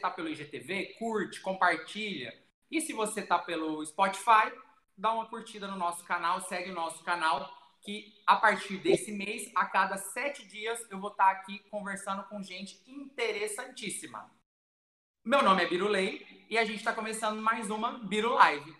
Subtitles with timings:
[0.00, 2.34] tá pelo IGTV, curte, compartilha.
[2.70, 4.50] E se você tá pelo Spotify,
[4.96, 7.48] dá uma curtida no nosso canal, segue o nosso canal,
[7.82, 12.22] que a partir desse mês, a cada sete dias, eu vou estar tá aqui conversando
[12.24, 14.30] com gente interessantíssima.
[15.24, 18.74] Meu nome é Birulei e a gente está começando mais uma Biru Live.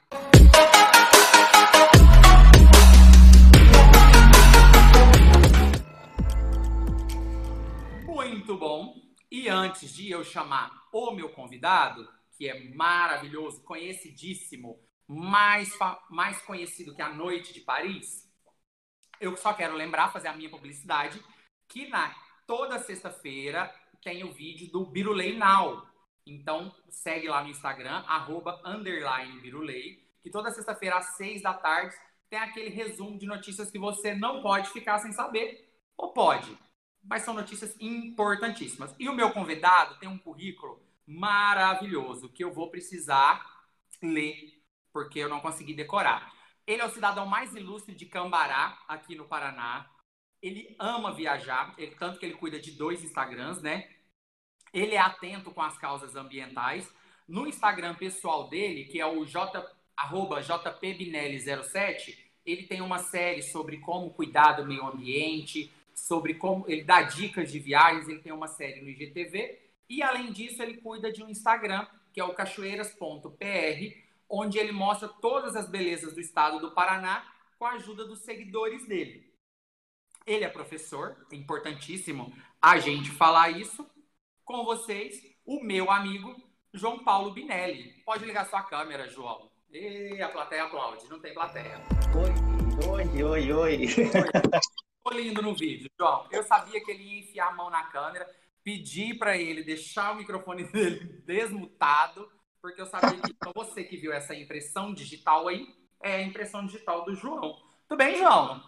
[8.06, 8.94] Muito bom.
[9.30, 15.70] E antes de eu chamar o meu convidado, que é maravilhoso, conhecidíssimo, mais,
[16.08, 18.30] mais conhecido que a Noite de Paris,
[19.20, 21.22] eu só quero lembrar, fazer a minha publicidade,
[21.68, 22.14] que na
[22.46, 25.86] toda sexta-feira tem o vídeo do Birulei Now.
[26.26, 31.94] Então, segue lá no Instagram, arroba, underline Birulei, que toda sexta-feira às seis da tarde
[32.28, 35.68] tem aquele resumo de notícias que você não pode ficar sem saber.
[35.96, 36.56] Ou pode,
[37.02, 38.94] mas são notícias importantíssimas.
[38.98, 43.44] E o meu convidado tem um currículo maravilhoso que eu vou precisar
[44.00, 46.32] ler, porque eu não consegui decorar.
[46.66, 49.90] Ele é o cidadão mais ilustre de Cambará, aqui no Paraná.
[50.40, 53.90] Ele ama viajar, ele, tanto que ele cuida de dois Instagrams, né?
[54.72, 56.88] Ele é atento com as causas ambientais.
[57.26, 62.16] No Instagram pessoal dele, que é o J, arroba jpbinelli07,
[62.46, 67.50] ele tem uma série sobre como cuidar do meio ambiente, sobre como ele dá dicas
[67.50, 71.28] de viagens, ele tem uma série no IGTV e além disso ele cuida de um
[71.28, 73.96] Instagram que é o cachoeiras.pr,
[74.28, 77.26] onde ele mostra todas as belezas do estado do Paraná
[77.58, 79.32] com a ajuda dos seguidores dele.
[80.26, 82.32] Ele é professor, é importantíssimo
[82.62, 83.88] a gente falar isso
[84.44, 86.34] com vocês, o meu amigo
[86.72, 87.92] João Paulo Binelli.
[88.04, 89.50] Pode ligar sua câmera, João.
[89.72, 91.80] E a plateia aplaude, não tem plateia.
[92.88, 93.86] Oi, oi, oi, oi.
[93.88, 96.28] Ficou lindo no vídeo, João.
[96.30, 98.28] Eu sabia que ele ia enfiar a mão na câmera,
[98.62, 102.28] pedir para ele deixar o microfone dele desmutado,
[102.60, 105.66] porque eu sabia que então, você que viu essa impressão digital aí,
[106.02, 107.56] é a impressão digital do João.
[107.88, 108.62] Tudo bem, João?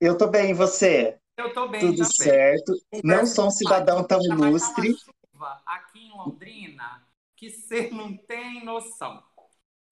[0.00, 1.18] Eu tô bem, e você?
[1.36, 2.12] Eu tô bem Tudo também.
[2.12, 2.72] certo.
[3.02, 4.94] Não sou um cidadão tão ilustre.
[5.66, 7.02] Aqui em Londrina,
[7.36, 9.22] que você não tem noção.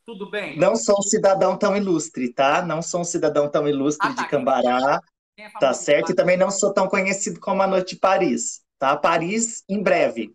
[0.04, 0.58] Tudo bem?
[0.58, 2.62] Não sou um cidadão tão ilustre, tá?
[2.62, 4.22] Não sou um cidadão tão ilustre ah, tá.
[4.22, 5.00] de Cambará.
[5.36, 6.12] É tá certo?
[6.12, 8.96] E também não sou tão conhecido como a Noite de Paris, tá?
[8.96, 10.34] Paris em breve.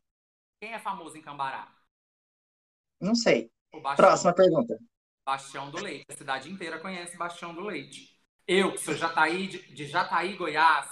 [0.62, 1.70] Quem é famoso em Cambará?
[3.02, 3.52] Não sei.
[3.98, 4.80] Próxima pergunta.
[5.26, 6.06] Bastião do Leite.
[6.10, 8.18] A cidade inteira conhece Bastião do Leite.
[8.48, 10.88] Eu, que sou Jataí, de, de Jataí, Goiás,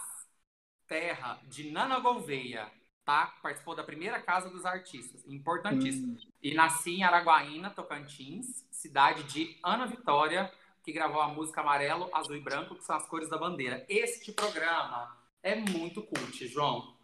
[0.86, 2.70] terra de Nana Gouveia,
[3.06, 3.28] tá?
[3.42, 6.18] Participou da primeira Casa dos Artistas, importantíssimo.
[6.18, 6.32] Hum.
[6.44, 10.52] E nasci em Araguaína, Tocantins, cidade de Ana Vitória,
[10.84, 13.86] que gravou a música Amarelo, Azul e Branco, que são as cores da bandeira.
[13.88, 16.95] Este programa é muito cult, João.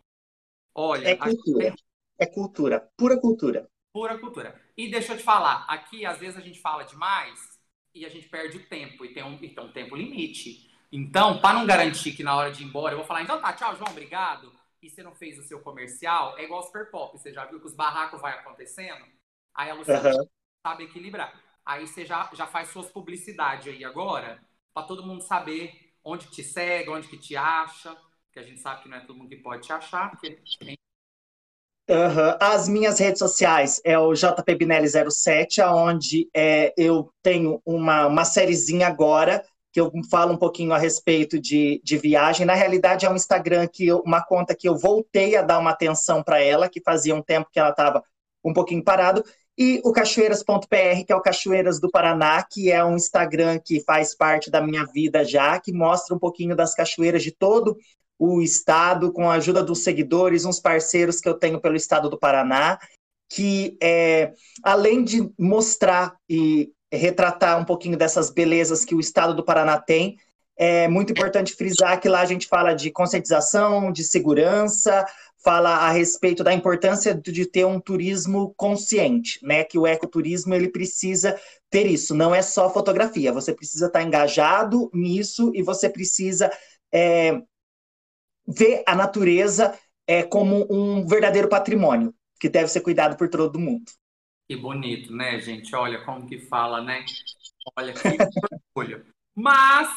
[0.75, 1.69] Olha, é cultura.
[1.69, 1.83] Gente...
[2.19, 3.67] É cultura, pura cultura.
[3.93, 4.61] Pura cultura.
[4.77, 7.59] E deixa eu te falar, aqui às vezes a gente fala demais
[7.93, 10.71] e a gente perde o tempo, e tem um, e tem um tempo limite.
[10.91, 13.51] Então, para não garantir que na hora de ir embora eu vou falar, então tá,
[13.53, 17.33] tchau, João, obrigado, e você não fez o seu comercial, é igual Super Pop, você
[17.33, 19.05] já viu que os barracos vai acontecendo?
[19.53, 20.27] Aí a Luciana uhum.
[20.65, 21.41] sabe equilibrar.
[21.65, 24.41] Aí você já, já faz suas publicidades aí agora,
[24.73, 27.95] para todo mundo saber onde te segue, onde que te acha,
[28.31, 30.75] que a gente sabe que não é todo mundo que pode te achar, porque tem
[31.89, 32.37] Uhum.
[32.39, 39.43] As minhas redes sociais é o JPBinelli07, onde é, eu tenho uma, uma sériezinha agora
[39.73, 42.45] que eu falo um pouquinho a respeito de, de viagem.
[42.45, 45.71] Na realidade, é um Instagram que eu, uma conta que eu voltei a dar uma
[45.71, 48.03] atenção para ela, que fazia um tempo que ela estava
[48.43, 49.23] um pouquinho parado,
[49.57, 54.15] e o cachoeiras.pr, que é o Cachoeiras do Paraná, que é um Instagram que faz
[54.15, 57.77] parte da minha vida já, que mostra um pouquinho das cachoeiras de todo
[58.23, 62.19] o estado, com a ajuda dos seguidores, uns parceiros que eu tenho pelo estado do
[62.19, 62.77] Paraná,
[63.27, 69.43] que é, além de mostrar e retratar um pouquinho dessas belezas que o estado do
[69.43, 70.19] Paraná tem,
[70.55, 75.03] é muito importante frisar que lá a gente fala de conscientização, de segurança,
[75.43, 79.63] fala a respeito da importância de ter um turismo consciente, né?
[79.63, 81.35] Que o ecoturismo ele precisa
[81.71, 86.51] ter isso, não é só fotografia, você precisa estar engajado nisso e você precisa
[86.93, 87.41] é,
[88.47, 89.77] ver a natureza
[90.07, 93.91] é, como um verdadeiro patrimônio que deve ser cuidado por todo mundo.
[94.49, 95.73] Que bonito, né, gente?
[95.75, 97.05] Olha como que fala, né?
[97.77, 98.17] Olha que
[98.75, 99.05] orgulho.
[99.35, 99.89] Mas,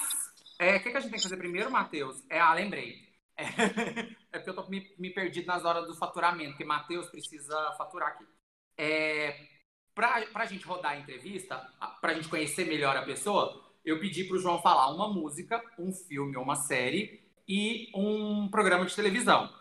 [0.61, 2.23] é, o que, que a gente tem que fazer primeiro, Matheus?
[2.31, 2.96] É, ah, lembrei.
[3.37, 3.44] É,
[4.32, 8.11] é porque eu tô me, me perdido nas horas do faturamento, porque Matheus precisa faturar
[8.11, 8.25] aqui.
[8.79, 9.37] É,
[9.94, 11.56] para a gente rodar a entrevista,
[12.00, 15.62] para a gente conhecer melhor a pessoa, eu pedi para o João falar uma música,
[15.79, 19.52] um filme ou uma série e um programa de televisão.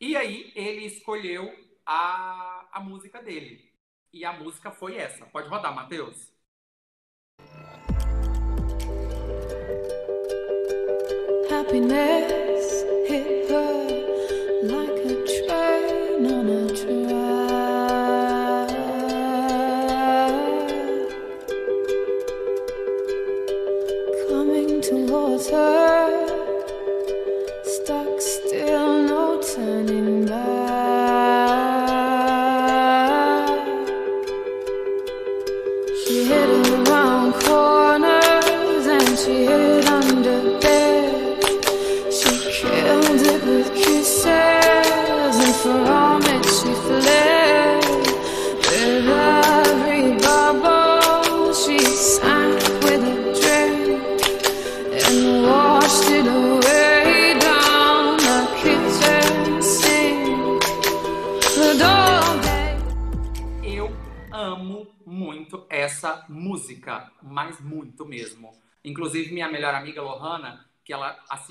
[0.00, 1.52] E aí ele escolheu
[1.86, 3.70] a, a música dele.
[4.12, 5.24] E a música foi essa.
[5.26, 6.32] Pode rodar, Matheus.
[11.50, 12.51] Happiness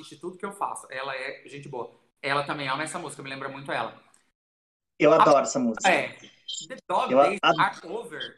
[0.01, 1.99] assiste tudo que eu faço, ela é gente boa.
[2.21, 4.01] Ela também ama essa música, me lembra muito ela.
[4.99, 5.89] Eu adoro essa música.
[5.89, 6.17] É.
[6.67, 8.37] The Dog Eu Days ad- Are Over.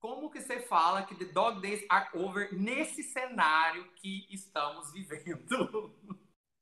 [0.00, 5.94] Como que você fala que The Dog Days Are Over nesse cenário que estamos vivendo?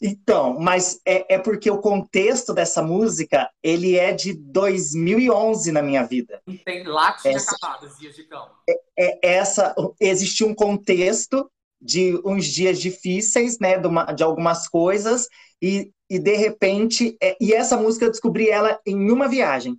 [0.00, 6.04] Então, mas é, é porque o contexto dessa música, ele é de 2011 na minha
[6.04, 6.42] vida.
[6.64, 8.50] Tem lá tinha Essa- acabado os dias de cão.
[8.98, 11.50] É essa, existia um contexto
[11.80, 15.28] de uns dias difíceis, né, de, uma- de algumas coisas,
[15.62, 19.78] e, e de repente, é- e essa música eu descobri ela em uma viagem.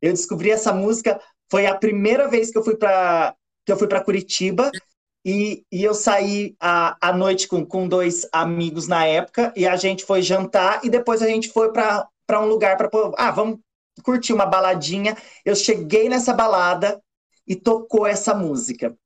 [0.00, 1.20] Eu descobri essa música,
[1.50, 3.34] foi a primeira vez que eu fui para
[3.64, 4.76] que eu fui para Curitiba,
[5.24, 10.04] e, e eu saí à, noite com, com dois amigos na época, e a gente
[10.04, 12.08] foi jantar, e depois a gente foi para
[12.40, 12.88] um lugar para.
[13.18, 13.58] Ah, vamos
[14.04, 15.16] curtir uma baladinha.
[15.44, 17.02] Eu cheguei nessa balada
[17.46, 18.96] e tocou essa música.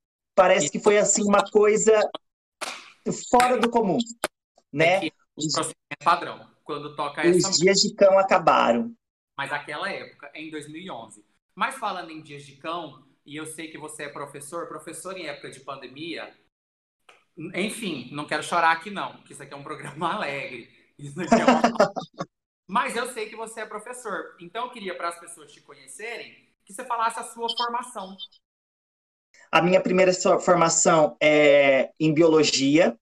[0.40, 2.00] Parece que foi assim uma coisa
[3.28, 3.98] fora do comum,
[4.72, 5.06] né?
[5.06, 6.50] É procedimento padrão.
[6.64, 8.90] Quando toca Os essa dias de cão acabaram.
[9.36, 11.22] Mas aquela época, em 2011.
[11.54, 15.26] Mas falando em dias de cão, e eu sei que você é professor, professor em
[15.26, 16.34] época de pandemia.
[17.54, 20.70] Enfim, não quero chorar aqui não, que isso aqui é um programa alegre.
[20.98, 22.24] É.
[22.66, 24.36] Mas eu sei que você é professor.
[24.40, 28.16] Então eu queria para as pessoas te conhecerem que você falasse a sua formação.
[29.50, 32.96] A minha primeira formação é em biologia.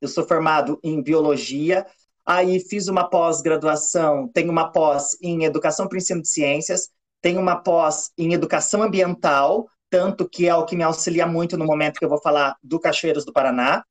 [0.00, 1.86] Eu sou formado em biologia.
[2.24, 6.90] Aí fiz uma pós-graduação, tenho uma pós em educação para ensino de ciências,
[7.22, 11.64] tenho uma pós em educação ambiental, tanto que é o que me auxilia muito no
[11.64, 13.84] momento que eu vou falar do Cachoeiras do Paraná.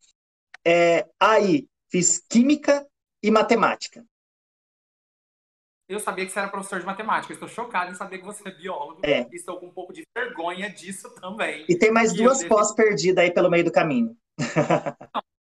[0.68, 2.86] É, aí fiz química
[3.24, 4.04] e matemática.
[5.88, 7.32] Eu sabia que você era professor de matemática.
[7.34, 9.02] Estou chocado em saber que você é biólogo.
[9.04, 9.28] É.
[9.32, 11.66] E estou com um pouco de vergonha disso também.
[11.70, 14.18] E tem mais E duas pós perdidas aí pelo meio do caminho.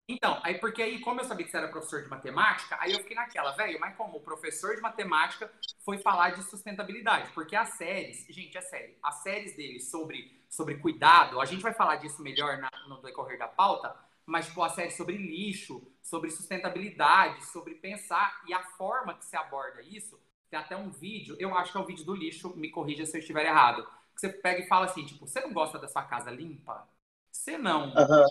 [0.10, 3.00] Então, aí porque aí, como eu sabia que você era professor de matemática, aí eu
[3.00, 5.52] fiquei naquela, velho, mas como o professor de matemática
[5.84, 7.30] foi falar de sustentabilidade?
[7.34, 11.74] Porque as séries, gente, é sério, as séries dele sobre, sobre cuidado, a gente vai
[11.74, 13.94] falar disso melhor na- no decorrer da pauta,
[14.26, 19.36] mas tipo, a série sobre lixo, sobre sustentabilidade, sobre pensar e a forma que se
[19.36, 20.18] aborda isso,
[20.50, 23.18] tem até um vídeo, eu acho que é o vídeo do lixo, me corrija se
[23.18, 23.84] eu estiver errado,
[24.16, 26.88] que você pega e fala assim, tipo, você não gosta da sua casa limpa?
[27.32, 28.28] Você não, Aham,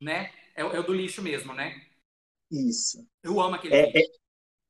[0.00, 0.32] né?
[0.56, 1.82] É, o- é o do lixo mesmo, né?
[2.50, 3.04] isso.
[3.22, 4.10] Eu amo aquele É, vídeo.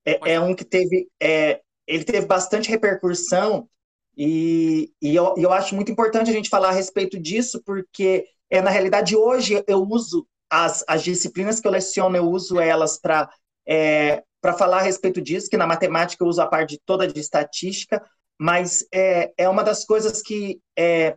[0.06, 3.68] É, é um que teve, é, ele teve bastante repercussão
[4.16, 8.60] e, e eu, eu acho muito importante a gente falar a respeito disso, porque é,
[8.62, 13.30] na realidade hoje eu uso as, as disciplinas que eu leciono, eu uso elas para
[13.66, 17.20] é, para falar a respeito disso, que na matemática eu uso a parte toda de
[17.20, 18.02] estatística,
[18.38, 21.16] mas é, é uma das coisas que, é,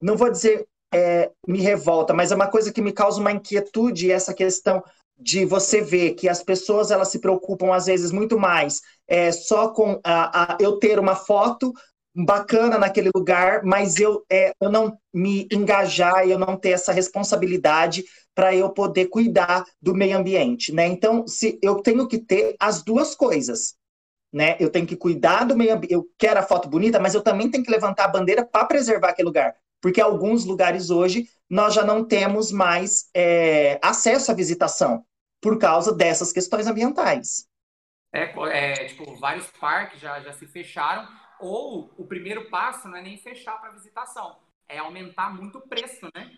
[0.00, 4.10] não vou dizer é, me revolta, mas é uma coisa que me causa uma inquietude,
[4.10, 4.82] essa questão
[5.18, 9.68] de você ver que as pessoas elas se preocupam às vezes muito mais é, só
[9.68, 11.72] com a, a- eu ter uma foto
[12.14, 18.04] bacana naquele lugar, mas eu, é, eu não me engajar eu não ter essa responsabilidade
[18.34, 20.86] para eu poder cuidar do meio ambiente, né?
[20.86, 23.74] Então, se eu tenho que ter as duas coisas,
[24.32, 24.56] né?
[24.60, 27.50] Eu tenho que cuidar do meio ambiente, eu quero a foto bonita, mas eu também
[27.50, 31.84] tenho que levantar a bandeira para preservar aquele lugar, porque alguns lugares hoje nós já
[31.84, 35.04] não temos mais é, acesso à visitação
[35.40, 37.46] por causa dessas questões ambientais.
[38.12, 41.06] É, é, tipo, vários parques já, já se fecharam,
[41.44, 44.36] ou o primeiro passo não é nem fechar para visitação,
[44.68, 46.30] é aumentar muito o preço, né?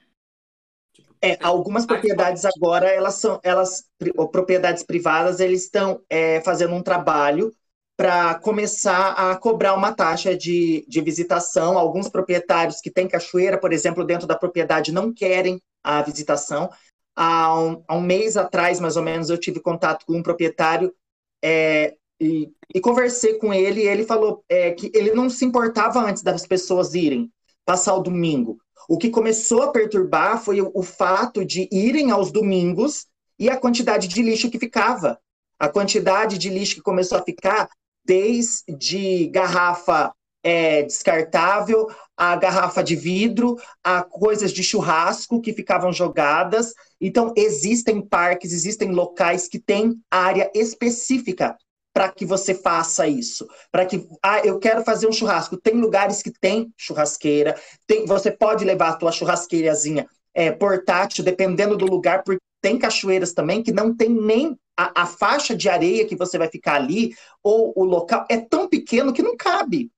[0.92, 3.84] Tipo, É, algumas propriedades agora, elas são, elas,
[4.32, 7.52] propriedades privadas, eles estão é, fazendo um trabalho
[7.96, 11.78] para começar a cobrar uma taxa de, de visitação.
[11.78, 16.70] Alguns proprietários que têm cachoeira, por exemplo, dentro da propriedade, não querem a visitação.
[17.14, 20.94] Há um, há um mês atrás, mais ou menos, eu tive contato com um proprietário
[21.42, 26.00] é, e, e, conversei com ele, e ele falou é, que ele não se importava
[26.00, 27.30] antes das pessoas irem
[27.64, 28.58] passar o domingo.
[28.88, 33.06] O que começou a perturbar foi o, fato de irem aos domingos
[33.38, 35.18] e a quantidade de lixo que ficava.
[35.58, 37.68] A quantidade de lixo que começou a ficar
[38.04, 46.72] desde garrafa é, descartável, a garrafa de vidro, a coisas de churrasco que ficavam jogadas.
[47.00, 51.56] Então, existem parques, existem locais que têm área específica
[51.96, 53.48] para que você faça isso.
[53.72, 55.56] Para que, ah, eu quero fazer um churrasco.
[55.56, 61.74] Tem lugares que tem churrasqueira, tem, você pode levar a tua churrasqueirazinha é, portátil, dependendo
[61.74, 66.06] do lugar, porque tem cachoeiras também que não tem nem a, a, faixa de areia
[66.06, 69.90] que você vai ficar ali, ou o local, é tão pequeno que não cabe.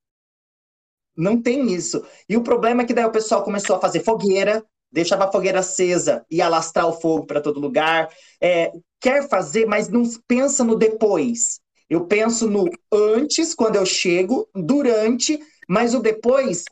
[1.17, 2.07] Não tem isso.
[2.29, 5.59] E o problema é que daí o pessoal começou a fazer fogueira, deixava a fogueira
[5.59, 8.09] acesa e alastrar o fogo para todo lugar.
[8.41, 11.61] É, quer fazer, mas não pensa no depois.
[11.89, 16.65] Eu penso no antes, quando eu chego, durante, mas o depois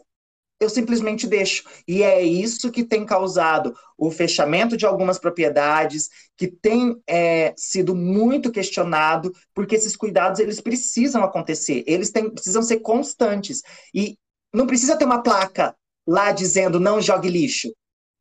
[0.58, 1.64] eu simplesmente deixo.
[1.86, 7.94] E é isso que tem causado o fechamento de algumas propriedades, que tem é, sido
[7.94, 13.62] muito questionado, porque esses cuidados eles precisam acontecer, eles têm, precisam ser constantes.
[13.94, 14.16] E
[14.52, 15.74] não precisa ter uma placa
[16.06, 17.70] lá dizendo não jogue lixo.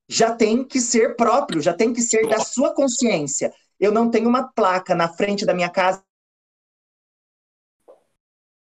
[0.07, 3.51] Já tem que ser próprio, já tem que ser da sua consciência.
[3.79, 6.03] Eu não tenho uma placa na frente da minha casa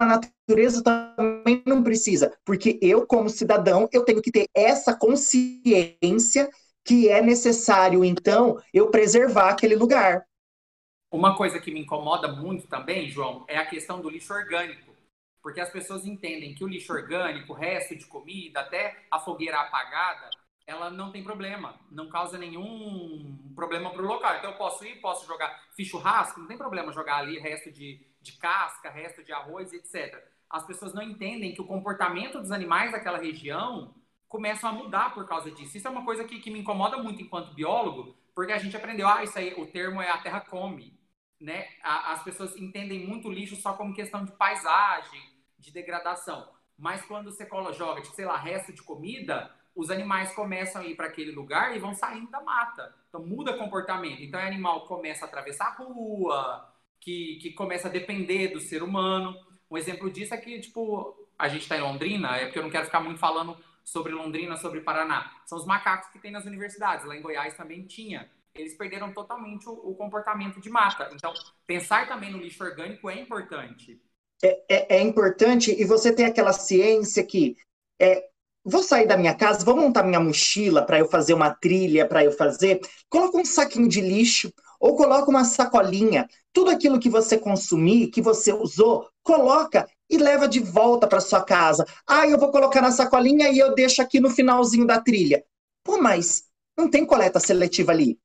[0.05, 6.49] natureza também não precisa, porque eu, como cidadão, eu tenho que ter essa consciência
[6.85, 10.27] que é necessário, então, eu preservar aquele lugar.
[11.11, 14.93] Uma coisa que me incomoda muito também, João, é a questão do lixo orgânico.
[15.43, 19.61] Porque as pessoas entendem que o lixo orgânico, o resto de comida, até a fogueira
[19.61, 20.31] apagada,
[20.67, 24.37] ela não tem problema, não causa nenhum problema para o local.
[24.39, 28.01] Então eu posso ir, posso jogar, fiz churrasco, não tem problema jogar ali resto de,
[28.25, 30.21] de casca, resto de arroz, etc.
[30.49, 33.95] As pessoas não entendem que o comportamento dos animais daquela região
[34.27, 35.77] começam a mudar por causa disso.
[35.77, 39.07] Isso é uma coisa que, que me incomoda muito enquanto biólogo, porque a gente aprendeu,
[39.07, 40.99] ah, isso aí, o termo é a terra come,
[41.41, 41.69] né?
[41.83, 45.23] As pessoas entendem muito lixo só como questão de paisagem,
[45.59, 46.49] de degradação.
[46.77, 50.97] Mas quando você joga, tipo, sei lá, resto de comida, os animais começam a ir
[50.97, 52.93] para aquele lugar e vão saindo da mata.
[53.09, 54.23] Então muda comportamento.
[54.23, 56.74] Então o animal começa a atravessar a rua,
[57.05, 59.37] que, que começa a depender do ser humano.
[59.71, 62.71] Um exemplo disso é que, tipo, a gente está em Londrina, é porque eu não
[62.71, 65.31] quero ficar muito falando sobre Londrina, sobre Paraná.
[65.45, 67.05] São os macacos que tem nas universidades.
[67.07, 68.31] Lá em Goiás também tinha.
[68.55, 71.11] Eles perderam totalmente o, o comportamento de mata.
[71.13, 71.35] Então,
[71.67, 74.01] pensar também no lixo orgânico é importante.
[74.43, 77.57] É, é, é importante e você tem aquela ciência que
[78.01, 78.29] é,
[78.65, 82.25] vou sair da minha casa, vou montar minha mochila para eu fazer uma trilha, para
[82.25, 82.81] eu fazer.
[83.09, 84.53] Coloca um saquinho de lixo
[84.85, 86.29] ou coloca uma sacolinha.
[86.53, 91.43] Tudo aquilo que você consumir, que você usou, coloca e leva de volta para sua
[91.43, 91.87] casa.
[92.07, 95.43] Ah, eu vou colocar na sacolinha e eu deixo aqui no finalzinho da trilha.
[95.83, 96.45] Pô, mas
[96.77, 98.19] não tem coleta seletiva ali.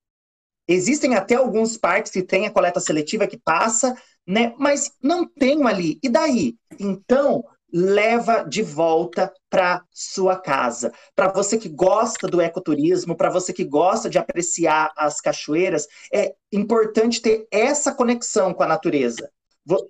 [0.67, 3.95] Existem até alguns parques que tem a coleta seletiva que passa,
[4.27, 4.53] né?
[4.59, 5.97] Mas não tem ali.
[6.03, 6.57] E daí?
[6.77, 10.91] Então, leva de volta para sua casa.
[11.15, 16.33] Para você que gosta do ecoturismo, para você que gosta de apreciar as cachoeiras, é
[16.51, 19.29] importante ter essa conexão com a natureza.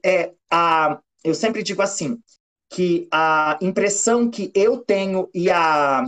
[0.05, 2.17] É, a, eu sempre digo assim,
[2.69, 6.03] que a impressão que eu tenho e a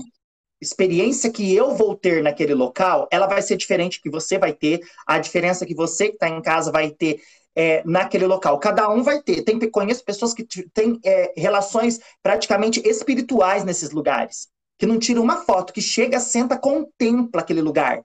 [0.62, 4.80] experiência que eu vou ter naquele local, ela vai ser diferente que você vai ter,
[5.08, 7.20] a diferença que você que está em casa vai ter
[7.56, 8.60] é, naquele local.
[8.60, 9.44] Cada um vai ter.
[9.44, 15.38] Tem, conheço pessoas que têm é, relações praticamente espirituais nesses lugares, que não tiram uma
[15.38, 18.04] foto, que chega, senta, contempla aquele lugar,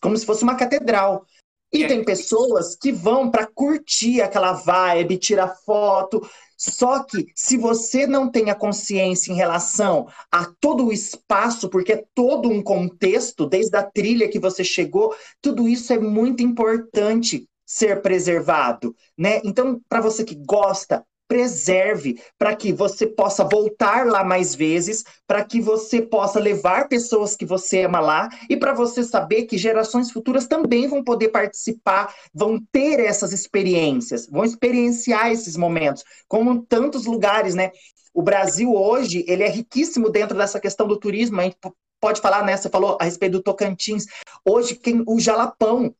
[0.00, 1.26] como se fosse uma catedral.
[1.72, 1.88] E é.
[1.88, 6.24] tem pessoas que vão para curtir aquela vibe, tirar foto.
[6.56, 11.94] Só que se você não tem a consciência em relação a todo o espaço, porque
[11.94, 17.48] é todo um contexto, desde a trilha que você chegou, tudo isso é muito importante
[17.66, 19.40] ser preservado, né?
[19.44, 25.44] Então, para você que gosta, preserve para que você possa voltar lá mais vezes, para
[25.44, 30.10] que você possa levar pessoas que você ama lá e para você saber que gerações
[30.10, 37.06] futuras também vão poder participar, vão ter essas experiências, vão experienciar esses momentos, como tantos
[37.06, 37.70] lugares, né?
[38.12, 41.56] O Brasil hoje, ele é riquíssimo dentro dessa questão do turismo, a gente
[42.00, 42.56] pode falar, né?
[42.56, 44.04] Você falou a respeito do Tocantins.
[44.46, 45.92] Hoje, quem, o Jalapão,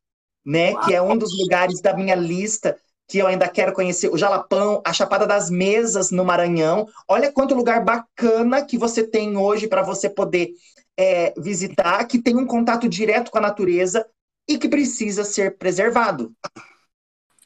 [0.45, 0.75] né?
[0.83, 4.81] Que é um dos lugares da minha lista que eu ainda quero conhecer o Jalapão,
[4.85, 6.87] a Chapada das Mesas no Maranhão.
[7.07, 10.53] Olha quanto lugar bacana que você tem hoje para você poder
[10.97, 14.05] é, visitar, que tem um contato direto com a natureza
[14.47, 16.33] e que precisa ser preservado.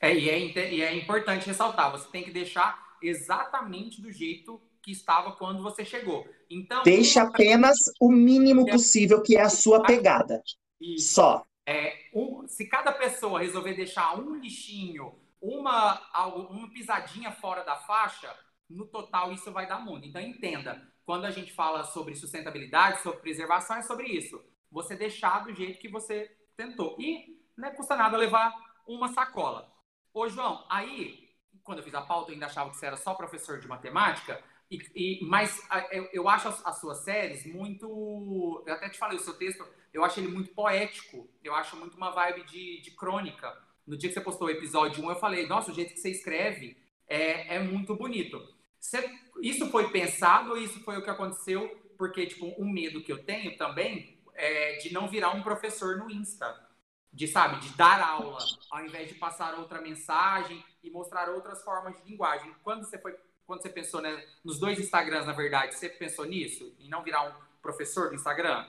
[0.01, 4.91] É, e é, e é importante ressaltar, você tem que deixar exatamente do jeito que
[4.91, 6.25] estava quando você chegou.
[6.49, 10.41] Então, Deixe apenas o mínimo possível, que é a sua pegada.
[10.79, 11.15] Isso.
[11.15, 11.45] Só.
[11.69, 18.35] É, um, se cada pessoa resolver deixar um lixinho, uma, uma pisadinha fora da faixa,
[18.67, 20.07] no total isso vai dar muito.
[20.07, 24.43] Então entenda, quando a gente fala sobre sustentabilidade, sobre preservação, é sobre isso.
[24.71, 26.95] Você deixar do jeito que você tentou.
[26.99, 28.51] E não custa nada levar
[28.87, 29.71] uma sacola.
[30.11, 31.29] Ô, João, aí,
[31.63, 34.43] quando eu fiz a pauta, eu ainda achava que você era só professor de matemática,
[34.69, 35.61] e, e, mas
[35.91, 38.63] eu, eu acho as, as, suas séries muito.
[38.65, 41.27] Eu até te falei, o seu texto, eu acho ele muito poético.
[41.43, 43.57] Eu acho muito uma vibe de, de crônica.
[43.87, 46.11] No dia que você postou o episódio 1, eu falei, nossa, o jeito que você
[46.11, 48.39] escreve é, é muito bonito.
[48.79, 49.09] Você,
[49.41, 51.67] isso foi pensado ou isso foi o que aconteceu?
[51.97, 56.09] Porque, tipo, um medo que eu tenho também é de não virar um professor no
[56.11, 56.67] Insta.
[57.11, 58.37] De, sabe, de dar aula,
[58.69, 62.53] ao invés de passar outra mensagem e mostrar outras formas de linguagem.
[62.63, 63.17] Quando você foi
[63.49, 64.15] quando você pensou né,
[64.45, 66.71] nos dois Instagrams, na verdade, você pensou nisso?
[66.79, 67.31] Em não virar um
[67.63, 68.63] professor do Instagram?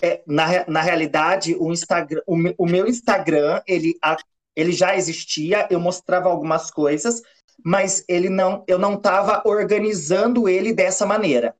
[0.00, 4.16] É, na, na realidade, o, Instagram, o, o meu Instagram, ele, a,
[4.54, 7.22] ele já existia, eu mostrava algumas coisas,
[7.64, 11.56] mas ele não, eu não estava organizando ele dessa maneira.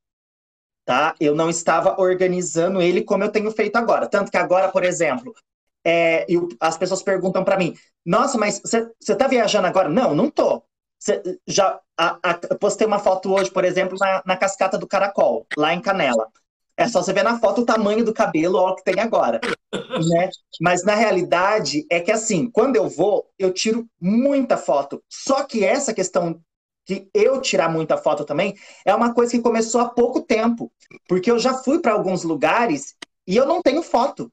[0.84, 1.16] Tá?
[1.18, 4.06] Eu não estava organizando ele como eu tenho feito agora.
[4.06, 5.34] Tanto que agora, por exemplo,
[5.84, 9.88] é, eu, as pessoas perguntam para mim: Nossa, mas você está viajando agora?
[9.88, 10.62] Não, não tô
[11.46, 15.74] já a, a, postei uma foto hoje, por exemplo, na, na cascata do Caracol, lá
[15.74, 16.28] em Canela.
[16.76, 19.40] É só você ver na foto o tamanho do cabelo, ó, que tem agora.
[19.72, 20.28] né?
[20.60, 25.02] Mas na realidade é que assim, quando eu vou, eu tiro muita foto.
[25.08, 26.40] Só que essa questão
[26.86, 30.72] de eu tirar muita foto também é uma coisa que começou há pouco tempo.
[31.08, 32.96] Porque eu já fui para alguns lugares
[33.26, 34.30] e eu não tenho foto.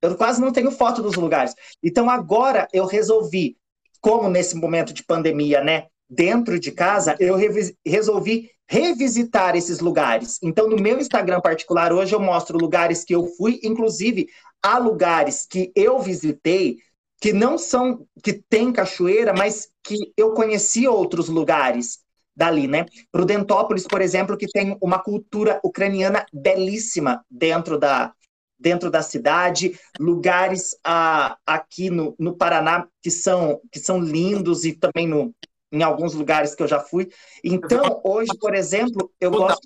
[0.00, 1.54] Eu quase não tenho foto dos lugares.
[1.82, 3.56] Então agora eu resolvi
[4.00, 7.36] como nesse momento de pandemia, né, dentro de casa, eu
[7.84, 10.38] resolvi revisitar esses lugares.
[10.42, 14.28] Então, no meu Instagram particular, hoje eu mostro lugares que eu fui, inclusive
[14.62, 16.76] há lugares que eu visitei
[17.20, 21.98] que não são, que tem cachoeira, mas que eu conheci outros lugares
[22.36, 22.86] dali, né?
[23.10, 28.14] Prudentópolis, por exemplo, que tem uma cultura ucraniana belíssima dentro da,
[28.58, 34.72] dentro da cidade, lugares ah, aqui no, no Paraná que são, que são lindos e
[34.72, 35.34] também no,
[35.70, 37.10] em alguns lugares que eu já fui.
[37.44, 39.60] Então, hoje, por exemplo, eu gosto.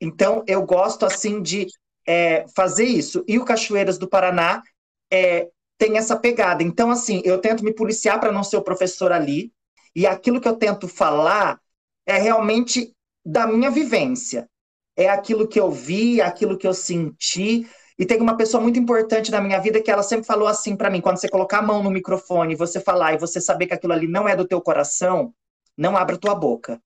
[0.00, 1.66] Então, eu gosto assim de
[2.06, 3.24] é, fazer isso.
[3.26, 4.62] E o Cachoeiras do Paraná
[5.10, 5.48] é,
[5.78, 6.62] tem essa pegada.
[6.62, 9.52] Então, assim, eu tento me policiar para não ser o professor ali.
[9.94, 11.58] E aquilo que eu tento falar
[12.04, 14.48] é realmente da minha vivência
[14.96, 17.68] é aquilo que eu vi, aquilo que eu senti.
[17.98, 20.90] E tem uma pessoa muito importante na minha vida que ela sempre falou assim para
[20.90, 23.92] mim: quando você colocar a mão no microfone, você falar e você saber que aquilo
[23.92, 25.34] ali não é do teu coração,
[25.76, 26.80] não abra tua boca.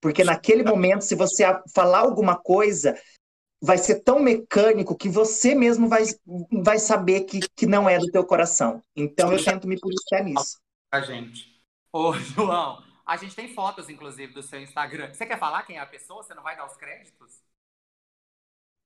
[0.00, 2.96] Porque naquele momento, se você falar alguma coisa,
[3.60, 6.04] vai ser tão mecânico que você mesmo vai,
[6.62, 8.80] vai saber que, que não é do teu coração.
[8.94, 10.58] Então eu tento me policiar nisso.
[10.92, 11.58] A gente.
[11.92, 15.14] Ô, João, a gente tem fotos, inclusive, do seu Instagram.
[15.14, 16.22] Você quer falar quem é a pessoa?
[16.22, 17.42] Você não vai dar os créditos?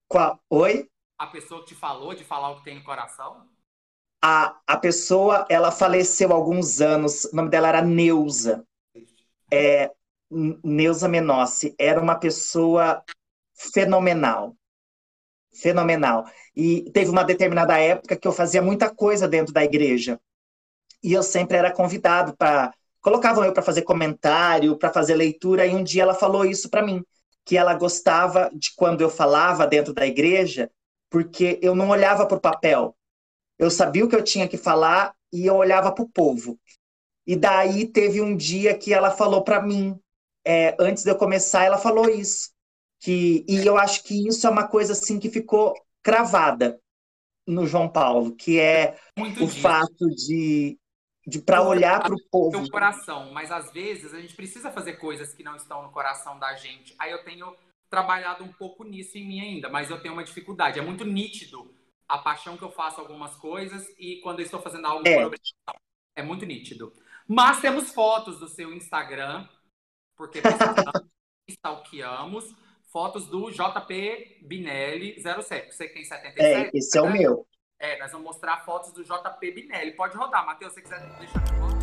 [0.06, 0.40] Qual?
[0.48, 0.88] Oi?
[1.18, 3.48] A pessoa que te falou de falar o que tem no coração?
[4.22, 7.24] A, a pessoa, ela faleceu há alguns anos.
[7.24, 8.64] O nome dela era Neuza.
[9.52, 9.90] É,
[10.30, 11.74] Neuza Menossi.
[11.76, 13.02] Era uma pessoa
[13.52, 14.56] fenomenal.
[15.52, 16.26] Fenomenal.
[16.54, 20.20] E teve uma determinada época que eu fazia muita coisa dentro da igreja.
[21.02, 25.74] E eu sempre era convidado para colocavam eu para fazer comentário, para fazer leitura, e
[25.74, 27.04] um dia ela falou isso para mim,
[27.44, 30.70] que ela gostava de quando eu falava dentro da igreja,
[31.10, 32.96] porque eu não olhava para o papel.
[33.58, 36.58] Eu sabia o que eu tinha que falar e eu olhava para o povo.
[37.26, 39.98] E daí teve um dia que ela falou para mim,
[40.44, 42.50] é, antes de eu começar, ela falou isso.
[43.00, 46.80] Que, e eu acho que isso é uma coisa assim que ficou cravada
[47.46, 49.60] no João Paulo, que é Muito o disso.
[49.60, 50.78] fato de
[51.26, 52.58] de para olhar para o povo.
[52.58, 56.38] O coração, mas às vezes a gente precisa fazer coisas que não estão no coração
[56.38, 56.94] da gente.
[56.98, 57.54] Aí eu tenho
[57.88, 60.78] trabalhado um pouco nisso em mim ainda, mas eu tenho uma dificuldade.
[60.78, 61.74] É muito nítido
[62.08, 65.14] a paixão que eu faço algumas coisas e quando eu estou fazendo algo é.
[65.14, 65.80] por obrigação.
[66.16, 66.92] É muito nítido.
[67.26, 69.48] Mas temos fotos do seu Instagram,
[70.16, 70.40] porque
[71.48, 72.54] stalkeamos,
[72.90, 75.74] fotos do JP Binelli 07.
[75.74, 76.42] Você que tem 77.
[76.42, 77.46] É, esse é o meu.
[77.82, 79.90] É, nós vamos mostrar fotos do JP Binelli.
[79.96, 81.82] Pode rodar, Matheus, se você quiser deixar a foto.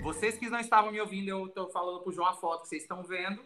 [0.00, 2.68] Vocês que não estavam me ouvindo, eu estou falando para o João a foto que
[2.68, 3.44] vocês estão vendo.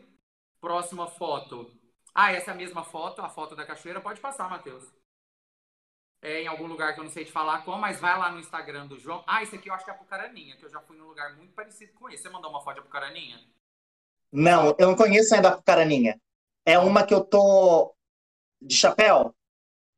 [0.61, 1.73] Próxima foto.
[2.15, 4.03] Ah, essa é a mesma foto, a foto da cachoeira.
[4.03, 4.85] Pode passar, Matheus.
[6.25, 8.41] É em algum lugar que eu não sei te falar como, mas vai lá no
[8.41, 9.23] Instagram do João.
[9.27, 11.37] Ah, esse aqui eu acho que é a Pucaraninha, que eu já fui num lugar
[11.37, 12.23] muito parecido com esse.
[12.23, 13.39] Você mandou uma foto de Pucaraninha?
[14.33, 16.19] Não, eu não conheço ainda a Pucaraninha.
[16.65, 17.95] É uma que eu tô
[18.59, 19.35] de chapéu?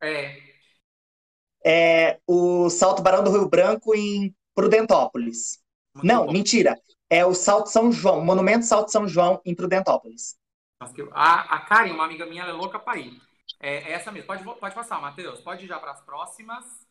[0.02, 0.42] É.
[1.64, 5.62] É o Salto Barão do Rio Branco em Prudentópolis.
[5.94, 6.32] Muito não, bom.
[6.32, 6.76] mentira.
[7.08, 10.36] É o Salto São João, Monumento Salto São João, em Prudentópolis.
[11.12, 13.25] A, a Karen, uma amiga minha, ela é louca para ir.
[13.60, 14.26] É, é, essa mesmo.
[14.26, 15.40] Pode, pode passar, Matheus.
[15.40, 16.86] Pode ir já para as próximas.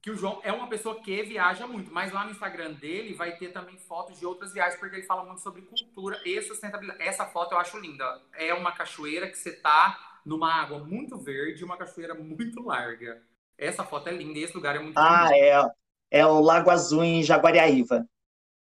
[0.00, 3.36] Que o João é uma pessoa que viaja muito, mas lá no Instagram dele vai
[3.36, 7.00] ter também fotos de outras viagens, porque ele fala muito sobre cultura e sustentabilidade.
[7.02, 8.20] Essa foto eu acho linda.
[8.32, 13.22] É uma cachoeira que você tá numa água muito verde, uma cachoeira muito larga.
[13.56, 15.32] Essa foto é linda e esse lugar é muito Ah, lindo.
[15.34, 15.62] é
[16.10, 18.06] é o Lago Azul em Jaguariaíva.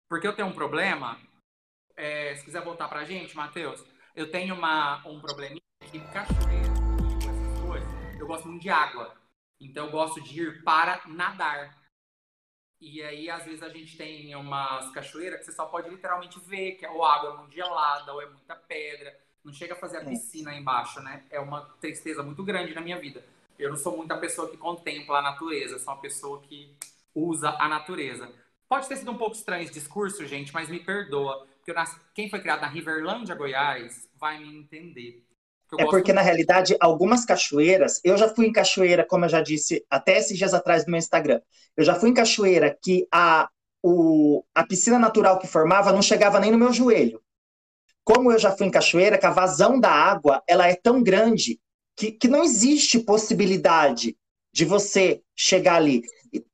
[0.09, 1.19] Porque eu tenho um problema,
[1.97, 6.73] é, se quiser voltar para a gente, Matheus, eu tenho uma, um probleminha que cachoeira,
[7.19, 9.15] essas coisas, eu gosto muito de água.
[9.61, 11.79] Então eu gosto de ir para nadar.
[12.81, 16.73] E aí, às vezes, a gente tem umas cachoeiras que você só pode literalmente ver,
[16.73, 19.15] que é ou água é muito gelada, ou é muita pedra.
[19.45, 21.25] Não chega a fazer a piscina aí embaixo, né?
[21.31, 23.23] É uma tristeza muito grande na minha vida.
[23.59, 26.75] Eu não sou muita pessoa que contempla a natureza, sou uma pessoa que
[27.15, 28.33] usa a natureza.
[28.67, 31.47] Pode ter sido um pouco estranho esse discurso, gente, mas me perdoa.
[31.61, 31.97] Porque nas...
[32.15, 35.25] quem foi criado na Riverlândia, Goiás, vai me entender.
[35.79, 39.85] É porque, na realidade, algumas cachoeiras, eu já fui em cachoeira, como eu já disse
[39.89, 41.41] até esses dias atrás no meu Instagram,
[41.77, 43.49] eu já fui em cachoeira que a,
[43.83, 47.23] o, a piscina natural que formava não chegava nem no meu joelho.
[48.03, 51.61] Como eu já fui em cachoeira, que a vazão da água ela é tão grande
[51.97, 54.17] que, que não existe possibilidade
[54.53, 56.03] de você chegar ali.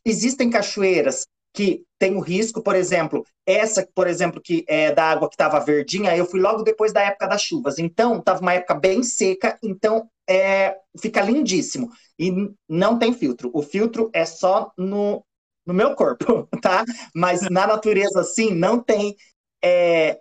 [0.05, 5.27] Existem cachoeiras que tem o risco, por exemplo, essa, por exemplo, que é da água
[5.27, 7.79] que estava verdinha, eu fui logo depois da época das chuvas.
[7.79, 11.89] Então, estava uma época bem seca, então é, fica lindíssimo.
[12.19, 12.31] E
[12.69, 13.51] não tem filtro.
[13.55, 15.25] O filtro é só no,
[15.65, 16.85] no meu corpo, tá?
[17.15, 19.17] Mas na natureza, assim, não tem
[19.65, 20.21] é,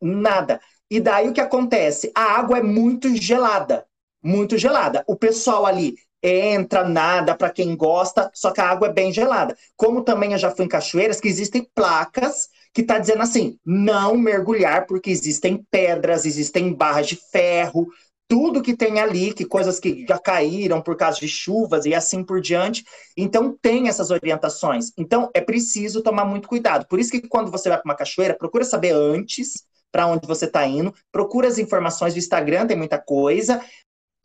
[0.00, 0.60] nada.
[0.88, 2.12] E daí o que acontece?
[2.14, 3.84] A água é muito gelada.
[4.22, 5.04] Muito gelada.
[5.08, 5.96] O pessoal ali
[6.26, 9.56] entra, nada para quem gosta, só que a água é bem gelada.
[9.76, 14.16] Como também eu já fui em cachoeiras que existem placas que tá dizendo assim: não
[14.16, 17.86] mergulhar porque existem pedras, existem barras de ferro,
[18.28, 22.24] tudo que tem ali, que coisas que já caíram por causa de chuvas e assim
[22.24, 22.84] por diante.
[23.16, 24.92] Então tem essas orientações.
[24.98, 26.86] Então é preciso tomar muito cuidado.
[26.88, 30.44] Por isso que quando você vai para uma cachoeira, procura saber antes para onde você
[30.44, 33.62] está indo, procura as informações do Instagram, tem muita coisa,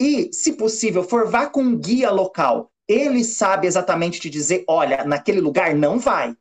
[0.01, 2.71] e, se possível, for vá com um guia local.
[2.87, 6.35] Ele sabe exatamente te dizer, olha, naquele lugar não vai.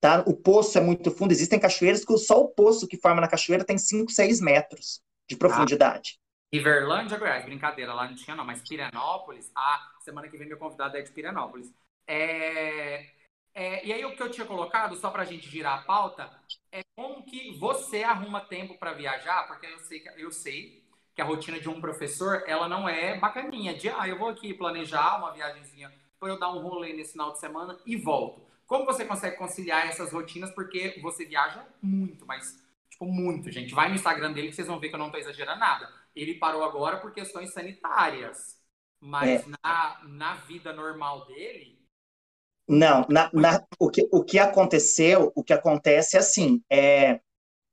[0.00, 0.22] Tá?
[0.24, 3.64] O poço é muito fundo, existem cachoeiras que só o poço que forma na cachoeira
[3.64, 6.16] tem 5, 6 metros de profundidade.
[6.16, 6.22] Ah.
[6.54, 10.96] Riverlândia, Goiás, brincadeira, lá não tinha não, mas Pirenópolis, ah, semana que vem meu convidado
[10.96, 11.72] é de Pirenópolis.
[12.06, 13.06] É,
[13.52, 16.30] é, e aí o que eu tinha colocado, só para a gente girar a pauta,
[16.70, 20.81] é como que você arruma tempo para viajar, porque eu sei, eu sei
[21.14, 24.54] que a rotina de um professor, ela não é bacaninha, de, ah, eu vou aqui
[24.54, 28.42] planejar uma viagemzinha, para eu dar um rolê nesse final de semana e volto.
[28.66, 30.50] Como você consegue conciliar essas rotinas?
[30.52, 33.74] Porque você viaja muito, mas, tipo, muito, gente.
[33.74, 35.92] Vai no Instagram dele que vocês vão ver que eu não estou exagerando nada.
[36.14, 38.58] Ele parou agora por questões sanitárias.
[39.00, 39.44] Mas é.
[39.62, 41.82] na, na vida normal dele.
[42.68, 47.20] Não, na, na, o, que, o que aconteceu, o que acontece é assim, é,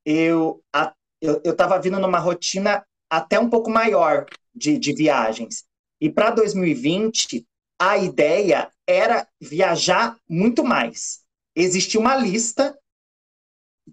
[0.04, 5.64] eu, a, eu, eu tava vindo numa rotina até um pouco maior de, de viagens.
[6.00, 7.46] E para 2020,
[7.80, 11.22] a ideia era viajar muito mais.
[11.56, 12.78] Existia uma lista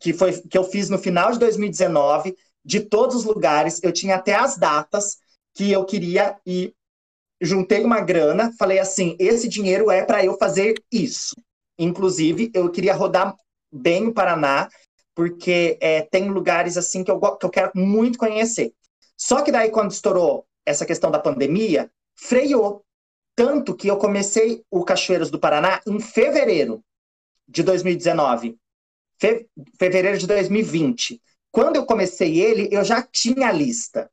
[0.00, 4.16] que, foi, que eu fiz no final de 2019, de todos os lugares, eu tinha
[4.16, 5.18] até as datas
[5.54, 6.74] que eu queria e
[7.40, 11.34] juntei uma grana, falei assim, esse dinheiro é para eu fazer isso.
[11.78, 13.34] Inclusive, eu queria rodar
[13.72, 14.68] bem o Paraná,
[15.14, 18.72] porque é, tem lugares assim que eu, que eu quero muito conhecer.
[19.16, 22.84] Só que daí, quando estourou essa questão da pandemia, freou.
[23.34, 26.82] Tanto que eu comecei o Cachoeiras do Paraná em fevereiro
[27.48, 28.56] de 2019.
[29.20, 29.46] Fe
[29.78, 31.20] fevereiro de 2020.
[31.50, 34.10] Quando eu comecei ele, eu já tinha a lista.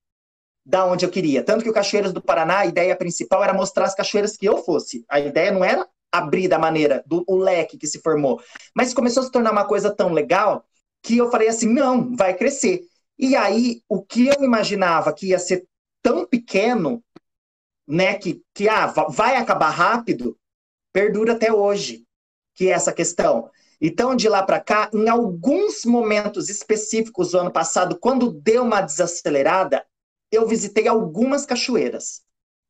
[0.66, 1.44] da onde eu queria.
[1.44, 4.58] Tanto que o Cachoeiras do Paraná, a ideia principal era mostrar as cachoeiras que eu
[4.64, 5.04] fosse.
[5.10, 8.42] A ideia não era abrir da maneira do o leque que se formou,
[8.76, 10.64] mas começou a se tornar uma coisa tão legal
[11.02, 12.82] que eu falei assim, não, vai crescer.
[13.18, 15.66] E aí, o que eu imaginava que ia ser
[16.02, 17.04] tão pequeno,
[17.88, 20.38] né, que, que ah, vai acabar rápido,
[20.92, 22.06] perdura até hoje,
[22.56, 23.50] que é essa questão.
[23.82, 28.82] Então, de lá para cá, em alguns momentos específicos do ano passado, quando deu uma
[28.82, 29.86] desacelerada,
[30.32, 32.22] eu visitei algumas cachoeiras.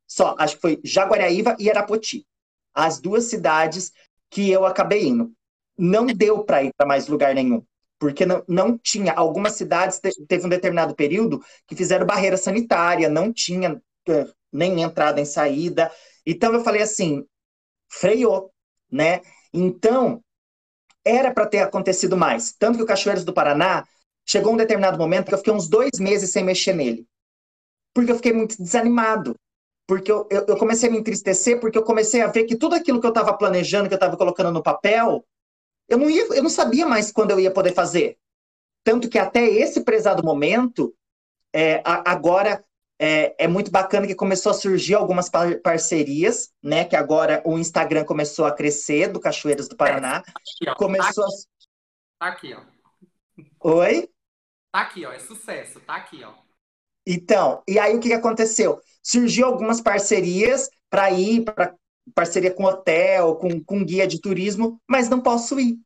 [0.06, 2.26] Só, acho que foi Jaguariaíva e Arapoti.
[2.74, 3.92] As duas cidades
[4.28, 5.32] que eu acabei indo.
[5.78, 7.64] Não deu para ir para mais lugar nenhum.
[7.98, 9.12] Porque não, não tinha.
[9.12, 15.16] Algumas cidades teve um determinado período que fizeram barreira sanitária, não tinha eh, nem entrada
[15.16, 15.90] nem saída.
[16.26, 17.24] Então eu falei assim,
[17.88, 18.50] freou,
[18.90, 19.20] né?
[19.52, 20.22] Então,
[21.04, 22.52] era para ter acontecido mais.
[22.52, 23.84] Tanto que o Cachoeiras do Paraná
[24.26, 27.06] chegou um determinado momento que eu fiquei uns dois meses sem mexer nele.
[27.94, 29.36] Porque eu fiquei muito desanimado.
[29.86, 32.74] Porque eu, eu, eu comecei a me entristecer, porque eu comecei a ver que tudo
[32.74, 35.24] aquilo que eu estava planejando, que eu estava colocando no papel,
[35.88, 38.18] eu não, ia, eu não sabia mais quando eu ia poder fazer.
[38.82, 40.94] Tanto que até esse prezado momento,
[41.52, 42.64] é, a, agora
[42.98, 46.84] é, é, muito bacana que começou a surgir algumas par parcerias, né?
[46.84, 50.18] Que agora o Instagram começou a crescer do Cachoeiras do Paraná.
[50.18, 51.24] Aqui, ó, começou
[52.18, 52.56] tá aqui, a...
[52.56, 52.74] tá aqui,
[53.60, 53.70] ó.
[53.70, 54.08] Oi?
[54.72, 55.12] Tá aqui, ó.
[55.12, 55.80] É sucesso.
[55.80, 56.32] Tá aqui, ó.
[57.06, 58.80] Então, e aí o que, que aconteceu?
[59.02, 61.74] Surgiu algumas parcerias para ir, para
[62.14, 65.78] parceria com hotel, com, com guia de turismo, mas não posso ir,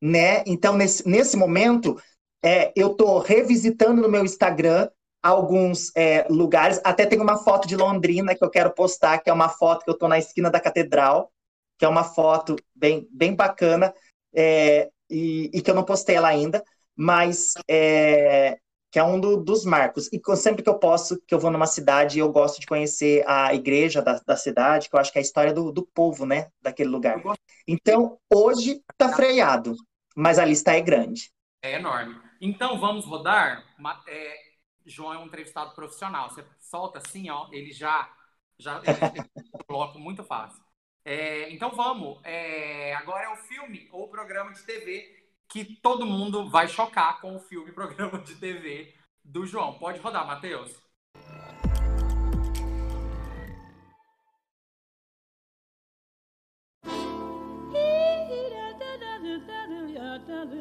[0.00, 0.42] né?
[0.46, 2.00] Então, nesse, nesse momento,
[2.42, 4.88] é, eu estou revisitando no meu Instagram
[5.22, 6.80] alguns é, lugares.
[6.82, 9.90] Até tem uma foto de Londrina que eu quero postar, que é uma foto que
[9.90, 11.30] eu estou na esquina da catedral,
[11.78, 13.94] que é uma foto bem, bem bacana,
[14.34, 16.62] é, e, e, que eu não postei ela ainda,
[16.96, 18.58] mas é,
[18.90, 20.08] que é um do, dos marcos.
[20.12, 23.54] E sempre que eu posso, que eu vou numa cidade, eu gosto de conhecer a
[23.54, 26.50] igreja da, da cidade, que eu acho que é a história do, do povo, né,
[26.60, 27.22] daquele lugar.
[27.66, 29.74] Então, hoje está freado,
[30.16, 31.30] mas a lista é grande.
[31.62, 32.18] É enorme.
[32.40, 33.64] Então, vamos rodar
[34.08, 34.50] é
[34.86, 36.30] João é um entrevistado profissional.
[36.30, 38.10] Você solta assim, ó, ele já
[38.58, 38.80] já
[39.66, 40.62] coloca muito fácil.
[41.04, 42.20] É, então vamos.
[42.24, 45.19] É, agora é o filme ou o programa de TV
[45.50, 49.74] que todo mundo vai chocar com o filme programa de TV do João.
[49.74, 50.70] Pode rodar, Matheus.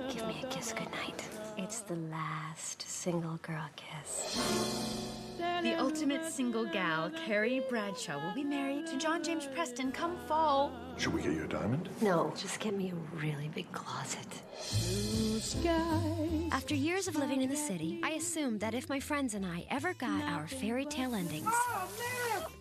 [0.10, 1.24] Give me a kiss goodnight.
[1.58, 5.19] It's the last single girl kiss.
[5.40, 10.74] The ultimate single gal, Carrie Bradshaw, will be married to John James Preston come fall.
[10.98, 11.88] Should we get you a diamond?
[12.02, 14.28] No, just get me a really big closet.
[16.52, 19.66] After years of living in the city, I assumed that if my friends and I
[19.70, 21.54] ever got our fairy tale endings,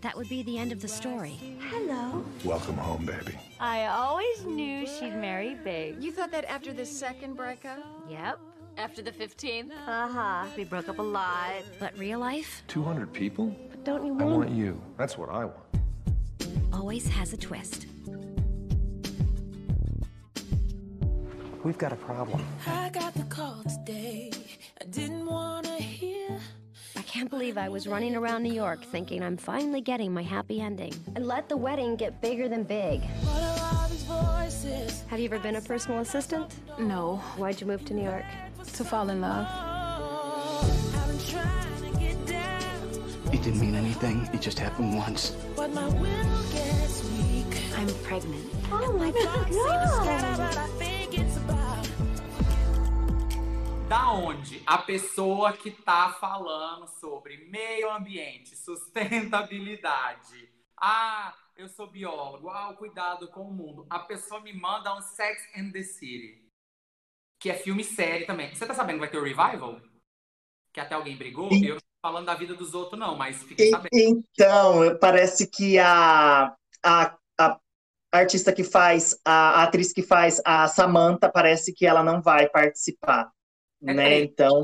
[0.02, 1.36] that would be the end of the story.
[1.70, 2.24] Hello.
[2.44, 3.36] Welcome home, baby.
[3.58, 6.00] I always knew she'd marry big.
[6.00, 7.84] You thought that after the second breakup?
[8.08, 8.38] Yep.
[8.78, 9.72] After the 15th?
[9.88, 10.46] Uh-huh.
[10.56, 11.50] We broke up a lot.
[11.80, 12.62] But real life?
[12.68, 13.52] 200 people?
[13.70, 14.22] But don't you want...
[14.22, 14.80] I want you.
[14.96, 15.58] That's what I want.
[16.72, 17.86] Always has a twist.
[21.64, 22.40] We've got a problem.
[22.68, 24.30] I got the call today.
[24.80, 26.38] I didn't want to hear.
[26.94, 30.60] I can't believe I was running around New York thinking I'm finally getting my happy
[30.60, 30.94] ending.
[31.16, 33.00] And let the wedding get bigger than big.
[35.08, 36.54] Have you ever been a personal assistant?
[36.78, 37.16] No.
[37.36, 38.24] Why'd you move to New York?
[38.78, 39.44] To fall in love.
[43.32, 44.30] It didn't mean anything.
[44.32, 45.34] It just happened once.
[45.56, 47.58] But my will gets weak.
[47.76, 48.46] I'm pregnant.
[48.70, 49.50] Oh my god!
[53.88, 60.48] Da onde a pessoa que tá falando sobre meio ambiente, sustentabilidade,
[60.80, 65.42] ah, eu sou biólogo, ah, cuidado com o mundo, a pessoa me manda um Sex
[65.56, 66.47] and the City
[67.38, 68.54] que é filme série também.
[68.54, 69.80] Você tá sabendo que vai ter o revival?
[70.72, 71.50] Que até alguém brigou?
[71.52, 71.66] E...
[71.66, 73.88] Eu não tô falando da vida dos outros, não, mas fiquei sabendo.
[73.92, 77.60] Então, parece que a, a, a
[78.12, 82.48] artista que faz, a, a atriz que faz a Samantha, parece que ela não vai
[82.48, 83.30] participar.
[83.82, 84.20] É né?
[84.20, 84.62] Então,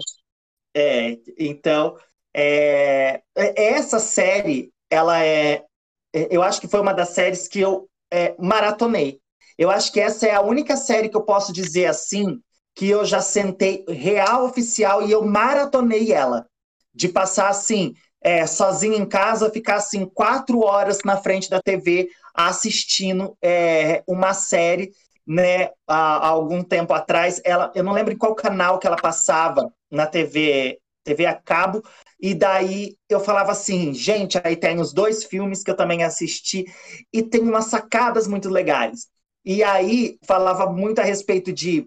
[0.75, 1.97] é, então
[2.35, 5.65] é, essa série, ela é.
[6.13, 9.21] Eu acho que foi uma das séries que eu é, maratonei.
[9.57, 12.41] Eu acho que essa é a única série que eu posso dizer assim
[12.75, 16.47] que eu já sentei real oficial e eu maratonei ela.
[16.93, 22.09] De passar assim, é, sozinho em casa, ficar assim quatro horas na frente da TV
[22.35, 24.93] assistindo é, uma série,
[25.27, 25.71] né?
[25.87, 29.73] Há, há, algum tempo atrás, ela, eu não lembro em qual canal que ela passava
[29.91, 31.83] na TV TV a cabo,
[32.19, 36.65] e daí eu falava assim, gente, aí tem os dois filmes que eu também assisti,
[37.13, 39.09] e tem umas sacadas muito legais.
[39.45, 41.87] E aí falava muito a respeito de,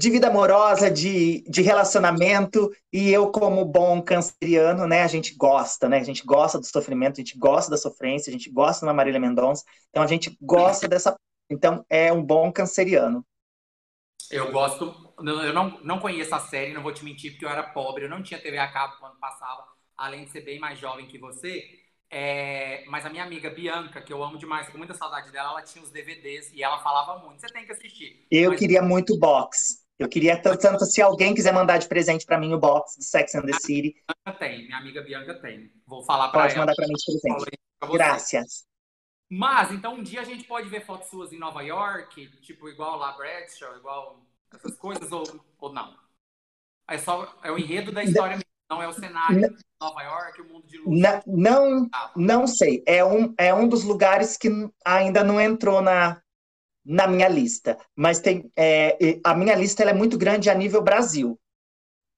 [0.00, 5.90] de vida amorosa, de, de relacionamento, e eu, como bom canceriano, né, a gente gosta,
[5.90, 5.98] né?
[5.98, 9.20] A gente gosta do sofrimento, a gente gosta da sofrência, a gente gosta da Marília
[9.20, 11.14] Mendonça, então a gente gosta dessa.
[11.50, 13.22] Então é um bom canceriano.
[14.30, 15.12] Eu gosto.
[15.18, 18.08] Eu não, não conheço a série, não vou te mentir, porque eu era pobre, eu
[18.08, 19.66] não tinha TV a cabo quando passava,
[19.98, 21.62] além de ser bem mais jovem que você.
[22.10, 25.62] É, mas a minha amiga Bianca, que eu amo demais, com muita saudade dela, ela
[25.62, 27.38] tinha os DVDs e ela falava muito.
[27.38, 28.26] Você tem que assistir.
[28.30, 28.58] Eu mas...
[28.58, 29.79] queria muito box.
[30.00, 33.04] Eu queria tanto, tanto, se alguém quiser mandar de presente para mim o box do
[33.04, 33.94] Sex and the City.
[34.24, 35.70] Bianca tem, minha amiga Bianca tem.
[35.86, 36.48] Vou falar para ela.
[36.48, 37.58] Pode mandar para mim de presente.
[37.92, 38.64] Graças.
[39.28, 42.96] Mas, então, um dia a gente pode ver fotos suas em Nova York, tipo, igual
[42.96, 45.22] lá Bradshaw, igual essas coisas, ou,
[45.58, 45.94] ou não?
[46.88, 50.40] É só é o enredo da história mesmo, não é o cenário de Nova York,
[50.40, 50.98] o mundo de luz.
[50.98, 52.82] Não, não, não sei.
[52.86, 54.48] É um, é um dos lugares que
[54.82, 56.20] ainda não entrou na,
[56.90, 57.78] na minha lista.
[57.94, 61.38] Mas tem é, a minha lista é muito grande a nível Brasil.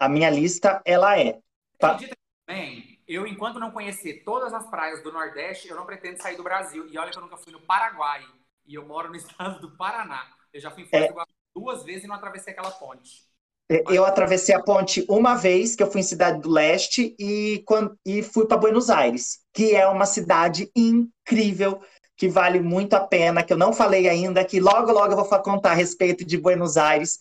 [0.00, 1.38] A minha lista, ela é.
[1.80, 6.36] Acredita também eu, enquanto não conhecer todas as praias do Nordeste, eu não pretendo sair
[6.36, 6.88] do Brasil.
[6.88, 8.24] E olha que eu nunca fui no Paraguai.
[8.66, 10.26] E eu moro no estado do Paraná.
[10.52, 11.06] Eu já fui em Foz é.
[11.08, 13.30] do Iguaçu duas vezes e não atravessei aquela ponte.
[13.70, 17.62] É, eu atravessei a ponte uma vez, que eu fui em Cidade do Leste, e,
[17.66, 21.82] quando, e fui para Buenos Aires, que é uma cidade incrível,
[22.16, 25.42] que vale muito a pena, que eu não falei ainda, que logo, logo eu vou
[25.42, 27.18] contar a respeito de Buenos Aires,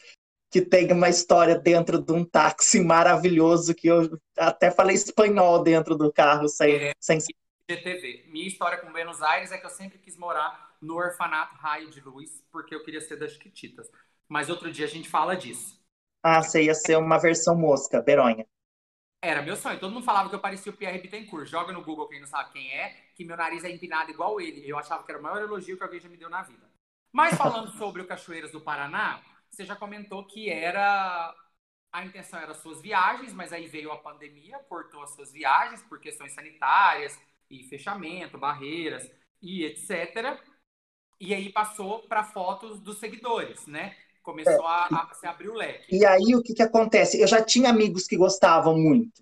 [0.49, 5.95] que tem uma história dentro de um táxi maravilhoso, que eu até falei espanhol dentro
[5.95, 6.75] do carro, sem...
[6.75, 7.19] É, sem...
[7.69, 8.25] GTV.
[8.27, 12.01] Minha história com Buenos Aires é que eu sempre quis morar no orfanato Raio de
[12.01, 13.89] Luz, porque eu queria ser das Chiquititas.
[14.27, 15.79] Mas outro dia a gente fala disso.
[16.23, 18.45] Ah, você ia ser uma versão mosca, Beronha.
[19.21, 19.79] Era meu sonho.
[19.79, 21.47] Todo mundo falava que eu parecia o Pierre Bittencourt.
[21.47, 24.67] Joga no Google quem não sabe quem é, que meu nariz é empinado igual ele.
[24.67, 26.67] Eu achava que era o maior elogio que alguém já me deu na vida.
[27.11, 31.35] Mas falando sobre o Cachoeiras do Paraná, você já comentou que era
[31.91, 35.99] a intenção era suas viagens, mas aí veio a pandemia, cortou as suas viagens por
[35.99, 40.41] questões sanitárias e fechamento, barreiras e etc.
[41.19, 43.95] E aí passou para fotos dos seguidores, né?
[44.21, 44.87] Começou é.
[44.91, 45.95] a, a se abrir o leque.
[45.95, 47.19] E aí o que, que acontece?
[47.19, 49.21] Eu já tinha amigos que gostavam muito,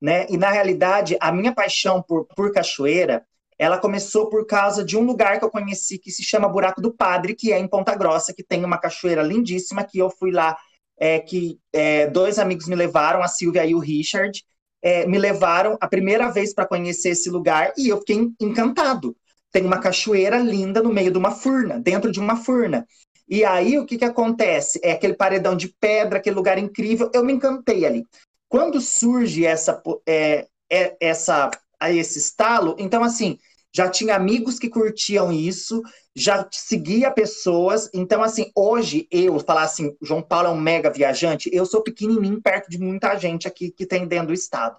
[0.00, 0.26] né?
[0.30, 3.26] E na realidade a minha paixão por, por cachoeira
[3.58, 6.94] ela começou por causa de um lugar que eu conheci que se chama Buraco do
[6.94, 10.56] Padre, que é em Ponta Grossa, que tem uma cachoeira lindíssima, que eu fui lá,
[10.96, 14.44] é, que é, dois amigos me levaram, a Silvia e o Richard,
[14.80, 19.16] é, me levaram a primeira vez para conhecer esse lugar e eu fiquei encantado.
[19.50, 22.86] Tem uma cachoeira linda no meio de uma furna, dentro de uma furna.
[23.28, 24.80] E aí o que, que acontece?
[24.82, 27.10] É aquele paredão de pedra, aquele lugar incrível.
[27.12, 28.04] Eu me encantei ali.
[28.48, 31.50] Quando surge essa, é, é, essa
[31.86, 32.74] esse estalo.
[32.78, 33.38] Então, assim,
[33.72, 35.82] já tinha amigos que curtiam isso,
[36.16, 37.88] já seguia pessoas.
[37.94, 42.42] Então, assim, hoje eu falar assim, João Paulo é um mega viajante, eu sou pequenininho
[42.42, 44.76] perto de muita gente aqui que tem dentro do estado.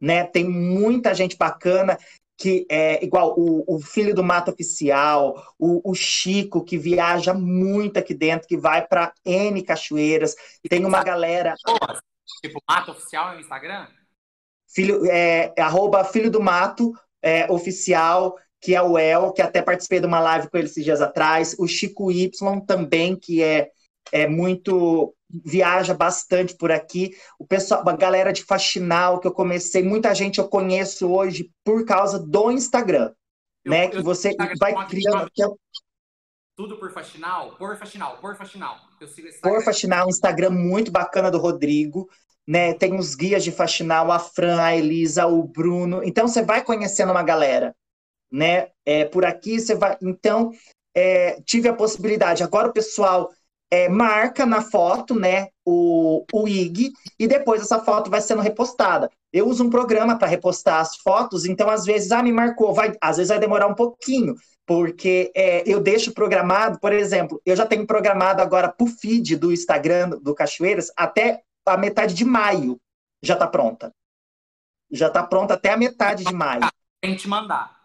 [0.00, 0.24] Né?
[0.24, 1.98] Tem muita gente bacana
[2.38, 7.98] que é igual o, o filho do Mato Oficial, o, o, Chico, que viaja muito
[7.98, 10.36] aqui dentro, que vai para N cachoeiras.
[10.70, 11.54] Tem uma galera.
[12.40, 13.88] Tipo, Mato Oficial no Instagram?
[14.68, 20.00] filho, é, arroba Filho do Mato é, oficial, que é o El, que até participei
[20.00, 23.70] de uma live com ele esses dias atrás, o Chico Y também, que é,
[24.12, 27.10] é muito viaja bastante por aqui.
[27.38, 31.84] O pessoal, a galera de Faxinal que eu comecei, muita gente eu conheço hoje por
[31.84, 33.12] causa do Instagram,
[33.64, 33.86] eu, né?
[33.86, 35.30] Eu, que você vai criando.
[36.56, 38.78] Tudo por Faxinal, por Faxinal, por Faxinal.
[39.00, 42.08] Eu sigo esse por Faxinal, Instagram muito bacana do Rodrigo
[42.48, 42.72] né?
[42.72, 46.02] Tem os guias de faxinal, a Fran, a Elisa, o Bruno.
[46.02, 47.76] Então você vai conhecendo uma galera,
[48.32, 48.70] né?
[48.86, 49.98] É, por aqui você vai.
[50.02, 50.50] Então
[50.94, 52.42] é, tive a possibilidade.
[52.42, 53.30] Agora o pessoal
[53.70, 55.48] é, marca na foto, né?
[55.64, 59.10] O, o IG e depois essa foto vai sendo repostada.
[59.32, 62.94] Eu uso um programa para repostar as fotos, então às vezes, ah, me marcou, vai,
[63.00, 64.34] às vezes vai demorar um pouquinho,
[64.66, 69.36] porque é, eu deixo programado, por exemplo, eu já tenho programado agora para o feed
[69.36, 72.80] do Instagram do Cachoeiras até a metade de maio
[73.22, 73.92] já está pronta.
[74.90, 76.62] Já está pronta até a metade de maio.
[77.00, 77.77] Tem que mandar.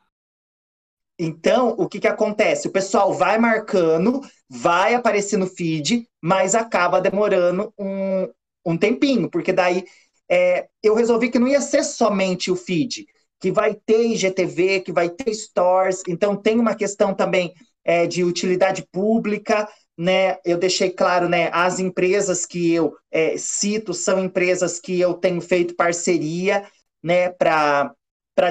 [1.18, 2.68] Então, o que, que acontece?
[2.68, 8.28] O pessoal vai marcando, vai aparecer no feed, mas acaba demorando um,
[8.66, 9.86] um tempinho, porque daí
[10.30, 13.06] é, eu resolvi que não ia ser somente o feed,
[13.40, 17.54] que vai ter IGTV, que vai ter stores, então tem uma questão também
[17.84, 20.38] é, de utilidade pública, né?
[20.44, 21.50] Eu deixei claro, né?
[21.54, 26.66] As empresas que eu é, cito são empresas que eu tenho feito parceria,
[27.04, 27.30] né?
[27.30, 27.94] Para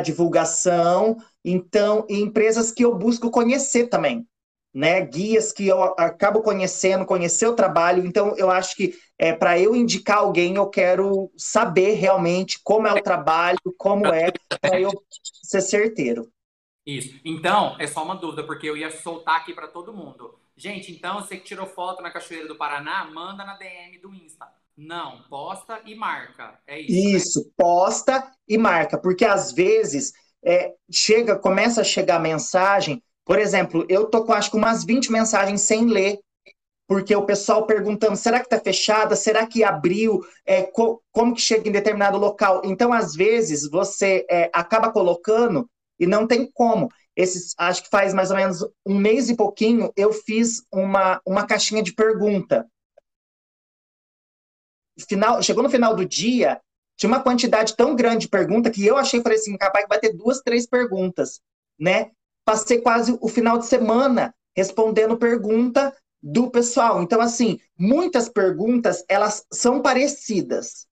[0.05, 4.27] divulgação, então, e empresas que eu busco conhecer também,
[4.73, 5.01] né?
[5.05, 8.07] Guias que eu acabo conhecendo, conhecer o trabalho.
[8.07, 12.93] Então, eu acho que é, para eu indicar alguém, eu quero saber realmente como é
[12.93, 14.91] o trabalho, como é, para eu
[15.43, 16.31] ser certeiro.
[16.87, 17.21] Isso.
[17.25, 20.39] Então, é só uma dúvida, porque eu ia soltar aqui para todo mundo.
[20.57, 24.47] Gente, então, você que tirou foto na Cachoeira do Paraná, manda na DM do Insta.
[24.77, 26.59] Não, posta e marca.
[26.67, 26.93] É isso.
[26.93, 26.99] Né?
[26.99, 27.51] Isso, né?
[27.57, 30.13] posta e marca, porque às vezes
[30.45, 33.03] é, chega, começa a chegar mensagem.
[33.25, 36.19] Por exemplo, eu tô com acho que umas 20 mensagens sem ler,
[36.87, 39.17] porque o pessoal perguntando: será que tá fechada?
[39.17, 40.21] Será que abriu?
[40.45, 42.63] É, co como que chega em determinado local?
[42.65, 45.69] Então, às vezes, você é, acaba colocando
[45.99, 46.89] e não tem como.
[47.15, 51.47] Esses, acho que faz mais ou menos um mês e pouquinho, eu fiz uma, uma
[51.47, 52.67] caixinha de pergunta
[55.09, 56.61] final, chegou no final do dia,
[57.03, 59.99] tinha uma quantidade tão grande de pergunta que eu achei, falei assim, capaz que vai
[59.99, 61.41] ter duas, três perguntas,
[61.77, 62.13] né?
[62.45, 65.93] Passei quase o final de semana respondendo pergunta
[66.23, 67.03] do pessoal.
[67.03, 70.87] Então, assim, muitas perguntas, elas são parecidas,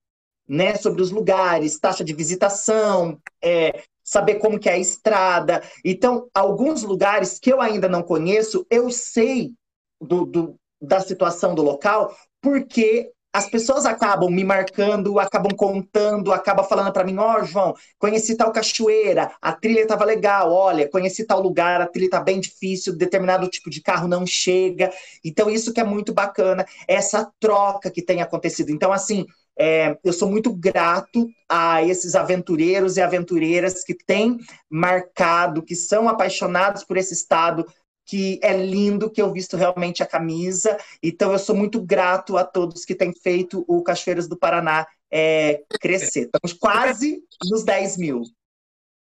[0.48, 0.74] né?
[0.74, 5.62] Sobre os lugares, taxa de visitação, é, saber como que é a estrada.
[5.84, 9.54] Então, alguns lugares que eu ainda não conheço, eu sei
[10.00, 16.66] do, do da situação do local, porque as pessoas acabam me marcando, acabam contando, acabam
[16.66, 21.24] falando para mim, ó, oh, João, conheci tal cachoeira, a trilha estava legal, olha, conheci
[21.24, 24.90] tal lugar, a trilha está bem difícil, determinado tipo de carro não chega.
[25.24, 28.70] Então, isso que é muito bacana, essa troca que tem acontecido.
[28.70, 29.24] Então, assim,
[29.58, 34.38] é, eu sou muito grato a esses aventureiros e aventureiras que têm
[34.70, 37.66] marcado, que são apaixonados por esse estado,
[38.10, 40.76] que é lindo, que eu visto realmente a camisa.
[41.00, 45.62] Então, eu sou muito grato a todos que têm feito o Cachoeiras do Paraná é,
[45.80, 46.22] crescer.
[46.22, 48.22] Estamos quase nos 10 mil.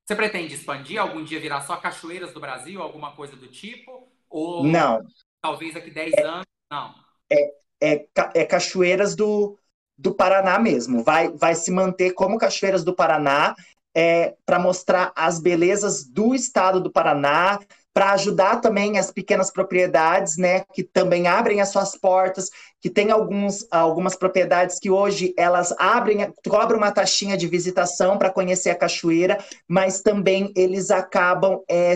[0.07, 4.09] Você pretende expandir algum dia virar só Cachoeiras do Brasil, alguma coisa do tipo?
[4.31, 5.05] Ou não.
[5.41, 6.47] Talvez daqui 10 é, anos?
[6.71, 6.95] Não.
[7.29, 9.59] É, é, é Cachoeiras do,
[9.99, 11.03] do Paraná mesmo.
[11.03, 13.57] Vai, vai se manter como Cachoeiras do Paraná
[13.93, 17.59] é, para mostrar as belezas do estado do Paraná,
[17.95, 23.11] para ajudar também as pequenas propriedades, né, que também abrem as suas portas, que tem
[23.11, 28.75] alguns, algumas propriedades que hoje elas abrem, cobram uma taxinha de visitação para conhecer a
[28.75, 29.39] cachoeira,
[29.69, 31.95] mas também eles acabam é,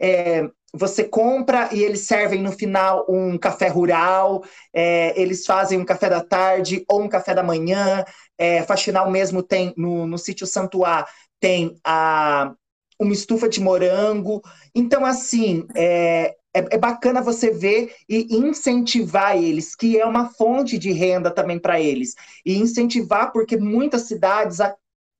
[0.00, 5.84] é, você compra e eles servem no final um café rural, é, eles fazem um
[5.84, 8.04] café da tarde ou um café da manhã.
[8.36, 11.06] É, Faxinal mesmo tem no, no sítio Santuá
[11.40, 12.52] tem a,
[12.98, 14.42] uma estufa de morango.
[14.74, 20.78] Então, assim, é, é, é, bacana você ver e incentivar eles, que é uma fonte
[20.78, 22.14] de renda também para eles.
[22.44, 24.58] E incentivar, porque muitas cidades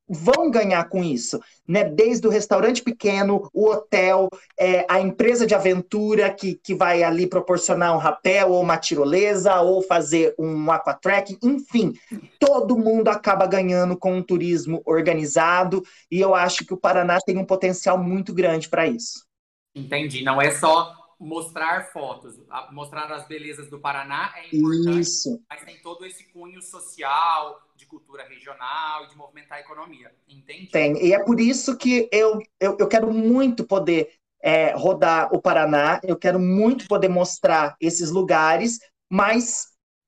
[0.09, 1.85] vão ganhar com isso, né?
[1.85, 4.29] Desde o restaurante pequeno, o hotel,
[4.59, 9.61] é, a empresa de aventura que, que vai ali proporcionar um rapel ou uma tirolesa
[9.61, 11.93] ou fazer um aquatrack, enfim,
[12.39, 17.37] todo mundo acaba ganhando com um turismo organizado e eu acho que o Paraná tem
[17.37, 19.27] um potencial muito grande para isso.
[19.75, 22.35] Entendi, não é só mostrar fotos,
[22.71, 25.43] mostrar as belezas do Paraná é importante, Isso.
[25.51, 30.69] mas tem todo esse cunho social, cultura regional e de movimentar a economia, entende?
[30.69, 35.41] Tem, e é por isso que eu, eu, eu quero muito poder é, rodar o
[35.41, 38.79] Paraná, eu quero muito poder mostrar esses lugares,
[39.11, 39.67] mas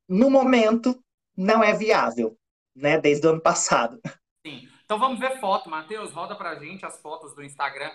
[0.09, 1.03] no momento
[1.37, 2.37] não é viável,
[2.77, 4.01] né, desde o ano passado.
[4.47, 7.91] Sim, então vamos ver foto, Matheus, roda pra gente as fotos do Instagram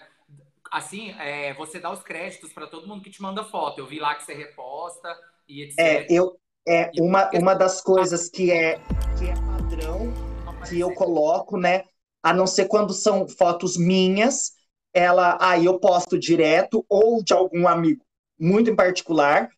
[0.71, 3.79] assim, é, você dá os créditos para todo mundo que te manda foto.
[3.79, 5.15] Eu vi lá que você reposta
[5.47, 5.79] e etc.
[5.79, 6.37] É, eu,
[6.67, 8.79] é uma, uma das coisas que é,
[9.17, 10.13] que é padrão
[10.67, 11.83] que eu coloco, né?
[12.23, 14.53] A não ser quando são fotos minhas,
[14.93, 18.03] ela aí eu posto direto ou de algum amigo
[18.39, 19.49] muito em particular,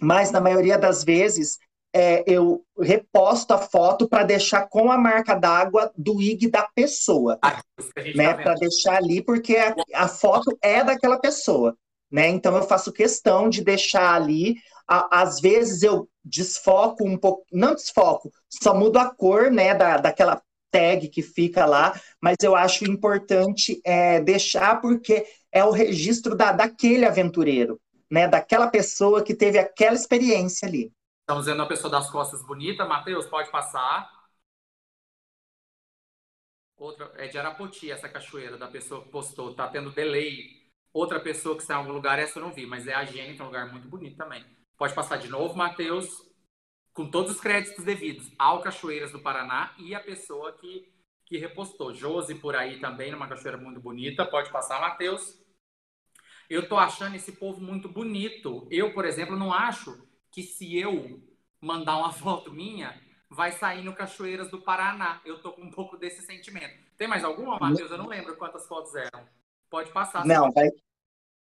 [0.00, 1.58] mas na maioria das vezes
[1.94, 7.38] é, eu reposto a foto para deixar com a marca d'água do IG da pessoa,
[7.42, 7.60] ah,
[8.14, 8.34] né?
[8.34, 11.76] Tá para deixar ali porque a, a, foto é daquela pessoa,
[12.10, 12.28] né?
[12.28, 14.56] Então eu faço questão de deixar ali.
[14.88, 19.74] A, às vezes eu desfoco um pouco, não desfoco, só mudo a cor, né?
[19.74, 25.70] Da, daquela tag que fica lá, mas eu acho importante é, deixar porque é o
[25.70, 27.78] registro da, daquele aventureiro,
[28.10, 28.26] né?
[28.26, 30.90] Daquela pessoa que teve aquela experiência ali.
[31.20, 32.84] Estamos vendo uma pessoa das costas bonita.
[32.84, 34.10] Matheus, pode passar.
[36.76, 39.54] Outra é de Arapoti, essa cachoeira da pessoa que postou.
[39.54, 40.62] Tá tendo delay.
[40.92, 43.20] Outra pessoa que está em algum lugar, essa eu não vi, mas é a que
[43.20, 44.44] é um lugar muito bonito também.
[44.82, 46.28] Pode passar de novo, Matheus,
[46.92, 50.92] com todos os créditos devidos ao Cachoeiras do Paraná e a pessoa que,
[51.24, 51.94] que repostou.
[51.94, 54.26] Josi por aí também, numa cachoeira muito bonita.
[54.26, 55.40] Pode passar, Matheus.
[56.50, 58.66] Eu tô achando esse povo muito bonito.
[58.72, 61.22] Eu, por exemplo, não acho que se eu
[61.60, 65.20] mandar uma foto minha, vai sair no Cachoeiras do Paraná.
[65.24, 66.76] Eu tô com um pouco desse sentimento.
[66.98, 67.88] Tem mais alguma, Matheus?
[67.88, 69.28] Eu não lembro quantas fotos eram.
[69.70, 70.26] Pode passar.
[70.26, 70.68] Não, vai,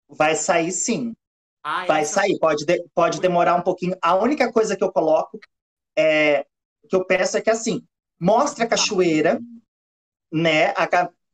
[0.07, 1.15] vai sair sim.
[1.63, 3.95] Ah, vai então- sair, pode, de- pode demorar um pouquinho.
[4.01, 5.39] A única coisa que eu coloco
[5.97, 6.45] é
[6.89, 7.83] que eu peço é que assim,
[8.19, 9.39] mostre a cachoeira,
[10.31, 10.73] né?
[10.75, 10.87] A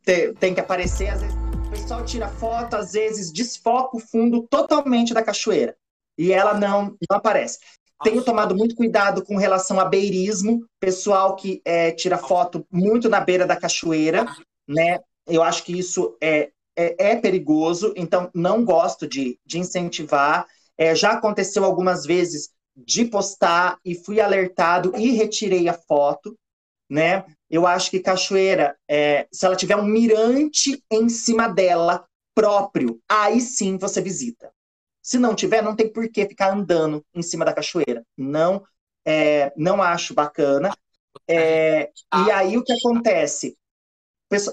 [0.04, 4.48] te- tem que aparecer, às vezes, o pessoal tira foto, às vezes desfoca o fundo
[4.50, 5.76] totalmente da cachoeira.
[6.18, 7.60] E ela não, não aparece.
[8.04, 13.20] Tenho tomado muito cuidado com relação a beirismo, pessoal que é, tira foto muito na
[13.20, 14.26] beira da cachoeira,
[14.68, 15.00] né?
[15.26, 20.46] Eu acho que isso é, é, é perigoso, então não gosto de, de incentivar.
[20.78, 26.38] É, já aconteceu algumas vezes de postar e fui alertado e retirei a foto,
[26.90, 27.26] né?
[27.50, 32.06] Eu acho que cachoeira, é, se ela tiver um mirante em cima dela
[32.36, 34.52] próprio, aí sim você visita.
[35.02, 38.06] Se não tiver, não tem por que ficar andando em cima da cachoeira.
[38.16, 38.64] Não,
[39.06, 40.72] é, não acho bacana.
[41.28, 43.58] É, e aí o que acontece?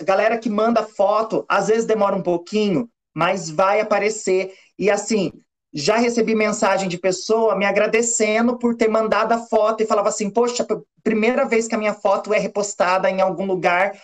[0.03, 4.55] Galera que manda foto, às vezes demora um pouquinho, mas vai aparecer.
[4.79, 5.33] E assim,
[5.73, 10.31] já recebi mensagem de pessoa me agradecendo por ter mandado a foto e falava assim:
[10.31, 10.67] Poxa,
[11.03, 14.01] primeira vez que a minha foto é repostada em algum lugar.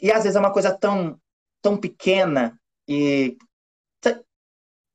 [0.00, 1.18] E às vezes é uma coisa tão,
[1.62, 3.38] tão pequena e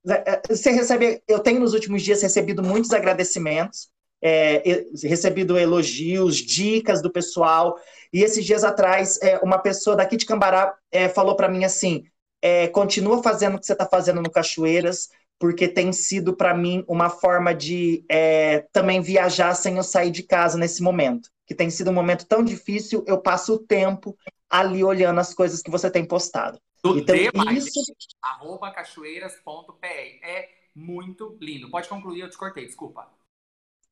[0.08, 3.90] é, você recebe, eu tenho nos últimos dias recebido muitos agradecimentos,
[4.22, 7.78] é, recebido elogios, dicas do pessoal.
[8.12, 12.04] E esses dias atrás, é, uma pessoa daqui de Cambará é, falou para mim assim:
[12.42, 16.84] é, continua fazendo o que você está fazendo no Cachoeiras, porque tem sido para mim
[16.88, 21.30] uma forma de é, também viajar sem eu sair de casa nesse momento.
[21.46, 24.16] Que tem sido um momento tão difícil, eu passo o tempo
[24.50, 26.60] ali olhando as coisas que você tem postado.
[26.84, 27.94] Do Então, demais, isso.
[28.22, 29.86] Arroba cachoeiras.pr.
[29.86, 31.70] É muito lindo.
[31.70, 33.08] Pode concluir, eu te cortei, desculpa.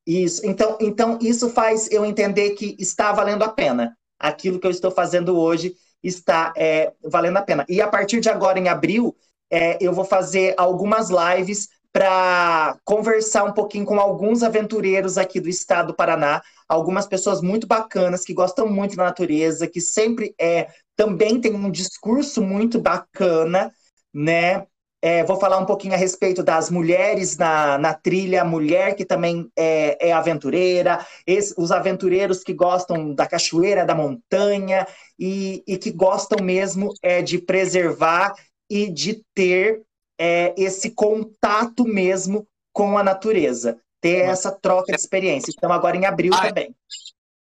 [0.08, 0.40] Isso.
[0.46, 3.94] Então, então, isso faz eu entender que está valendo a pena.
[4.18, 7.66] Aquilo que eu estou fazendo hoje está é, valendo a pena.
[7.68, 9.14] E a partir de agora, em abril,
[9.50, 15.48] é, eu vou fazer algumas lives para conversar um pouquinho com alguns aventureiros aqui do
[15.50, 20.68] estado do Paraná, algumas pessoas muito bacanas que gostam muito da natureza, que sempre é
[20.96, 23.70] também tem um discurso muito bacana,
[24.12, 24.66] né?
[25.00, 29.48] É, vou falar um pouquinho a respeito das mulheres na, na trilha, mulher que também
[29.56, 34.86] é, é aventureira, esse- os aventureiros que gostam da cachoeira, da montanha
[35.16, 38.34] e, e que gostam mesmo é, de preservar
[38.68, 39.82] e de ter
[40.18, 45.52] é, esse contato mesmo com a natureza, ter essa troca de experiência.
[45.56, 46.48] Então, agora em abril Ai.
[46.48, 46.74] também.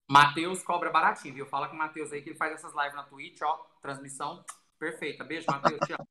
[0.10, 1.46] Matheus cobra baratinho, viu?
[1.46, 3.58] Fala com o Matheus aí que ele faz essas lives na Twitch, ó.
[3.82, 4.44] Transmissão
[4.78, 5.24] perfeita.
[5.24, 5.80] Beijo, Matheus.
[5.80, 6.08] Te amo.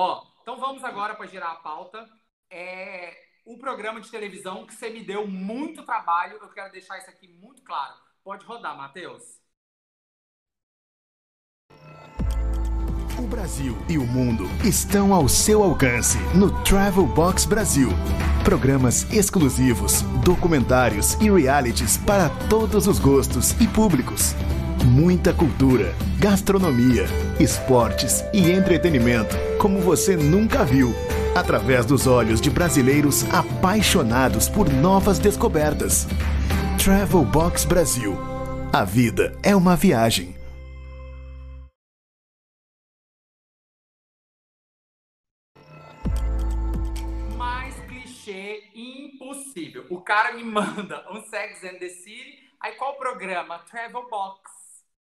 [0.00, 2.08] Ó, então vamos agora para girar a pauta.
[2.48, 6.38] É o programa de televisão que você me deu muito trabalho.
[6.40, 7.94] Eu quero deixar isso aqui muito claro.
[8.22, 9.24] Pode rodar, Matheus.
[13.18, 17.88] O Brasil e o mundo estão ao seu alcance no Travel Box Brasil.
[18.44, 24.36] Programas exclusivos, documentários e realities para todos os gostos e públicos.
[24.88, 27.04] Muita cultura, gastronomia,
[27.38, 30.94] esportes e entretenimento como você nunca viu.
[31.36, 36.06] Através dos olhos de brasileiros apaixonados por novas descobertas.
[36.82, 38.16] Travel Box Brasil.
[38.72, 40.34] A vida é uma viagem.
[47.36, 49.84] Mais clichê impossível.
[49.90, 52.38] O cara me manda um Sex and the City.
[52.58, 53.58] Aí qual programa?
[53.70, 54.57] Travel Box.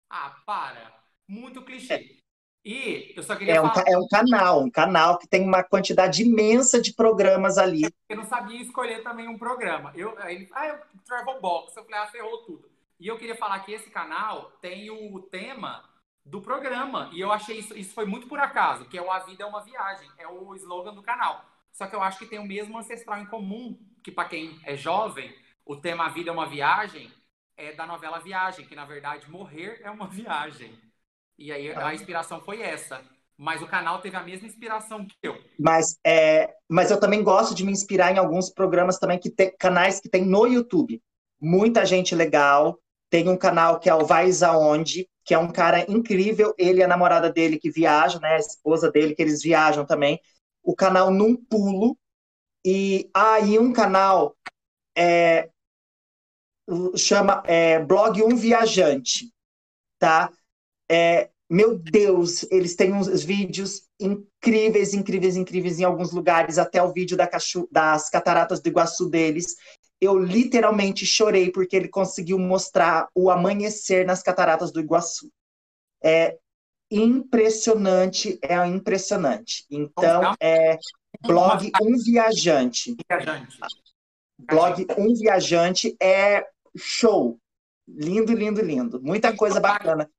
[0.10, 0.94] Ah, para.
[1.28, 2.18] Muito clichê.
[2.66, 3.86] E eu só queria É um, falar.
[3.88, 7.84] é um canal, um canal que tem uma quantidade imensa de programas ali.
[8.10, 9.92] Eu não sabia escolher também um programa.
[9.96, 11.76] Eu, ele, ah, eu, Travel Box.
[11.78, 12.70] Eu falei, ah, ferrou tudo.
[13.00, 15.84] E eu queria falar que esse canal tem o tema
[16.26, 17.10] do programa.
[17.14, 19.48] E eu achei isso, isso foi muito por acaso, que é o A Vida é
[19.48, 20.10] uma Viagem.
[20.18, 21.46] É o slogan do canal.
[21.72, 24.76] Só que eu acho que tem o mesmo ancestral em comum, que para quem é
[24.76, 25.34] jovem,
[25.66, 27.10] o tema A Vida é uma Viagem
[27.60, 30.74] é da novela Viagem, que na verdade morrer é uma viagem.
[31.38, 33.02] E aí a inspiração foi essa.
[33.38, 35.42] Mas o canal teve a mesma inspiração que eu.
[35.58, 39.56] Mas, é, mas eu também gosto de me inspirar em alguns programas também que tem
[39.58, 41.02] canais que tem no YouTube.
[41.40, 42.78] Muita gente legal.
[43.10, 46.54] Tem um canal que é o Vais Aonde, que é um cara incrível.
[46.58, 48.34] Ele e a namorada dele que viajam, né?
[48.34, 50.20] A esposa dele, que eles viajam também.
[50.62, 51.98] O canal Num Pulo.
[52.66, 54.36] E aí um canal
[54.98, 55.50] é,
[56.96, 59.32] chama é, blog Um Viajante,
[59.98, 60.32] tá?
[60.90, 66.94] É, meu Deus, eles têm uns vídeos incríveis, incríveis, incríveis em alguns lugares, até o
[66.94, 69.56] vídeo da cacho das cataratas do Iguaçu deles.
[70.00, 75.30] Eu literalmente chorei porque ele conseguiu mostrar o amanhecer nas cataratas do Iguaçu.
[76.02, 76.38] É
[76.92, 79.66] impressionante, é impressionante.
[79.70, 80.78] Então, é
[81.22, 82.96] blog Um Viajante.
[83.10, 83.58] Viajante.
[84.40, 86.46] Blog Um Viajante é
[86.78, 87.40] show.
[87.88, 89.02] Lindo, lindo, lindo.
[89.02, 90.10] Muita coisa bacana.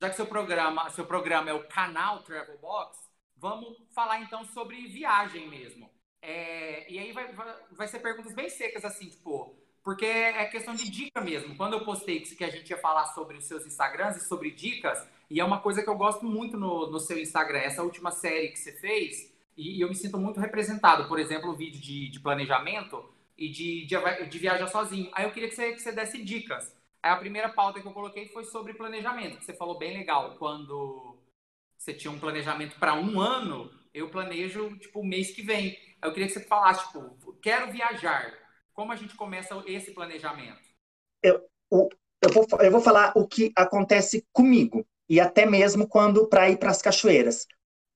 [0.00, 2.98] Já que seu programa, seu programa é o canal Travel Box,
[3.36, 5.90] vamos falar então sobre viagem mesmo.
[6.20, 10.74] É, e aí vai, vai, vai, ser perguntas bem secas, assim, tipo, porque é questão
[10.74, 11.56] de dica mesmo.
[11.56, 15.06] Quando eu postei que a gente ia falar sobre os seus Instagrams e sobre dicas,
[15.30, 18.48] e é uma coisa que eu gosto muito no, no seu Instagram, essa última série
[18.48, 21.08] que você fez, e, e eu me sinto muito representado.
[21.08, 25.10] Por exemplo, o vídeo de, de planejamento e de, de, de, viajar sozinho.
[25.12, 26.74] Aí eu queria que você, que você desse dicas.
[27.02, 30.36] Aí a primeira pauta que eu coloquei foi sobre planejamento, que você falou bem legal.
[30.38, 31.18] Quando
[31.76, 35.78] você tinha um planejamento para um ano, eu planejo, tipo, o mês que vem.
[36.00, 38.32] Aí eu queria que você falasse, tipo, quero viajar.
[38.72, 40.60] Como a gente começa esse planejamento?
[41.22, 41.88] Eu, eu,
[42.22, 46.58] eu, vou, eu vou falar o que acontece comigo, e até mesmo quando para ir
[46.58, 47.46] para as cachoeiras.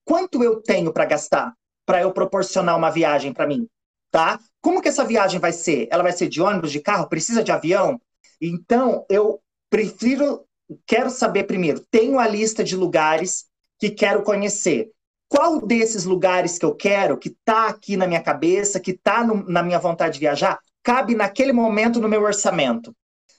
[0.04, 3.68] Quanto eu tenho para gastar para eu proporcionar uma viagem para mim?
[4.10, 4.40] Tá?
[4.60, 5.88] Como que essa viagem vai ser?
[5.90, 7.08] Ela vai ser de ônibus, de carro?
[7.08, 8.00] Precisa de avião?
[8.40, 10.44] Então, eu prefiro,
[10.86, 13.44] quero saber primeiro, tenho a lista de lugares
[13.78, 14.90] que quero conhecer.
[15.28, 19.62] Qual desses lugares que eu quero, que está aqui na minha cabeça, que está na
[19.62, 22.94] minha vontade de viajar, cabe naquele momento no meu orçamento?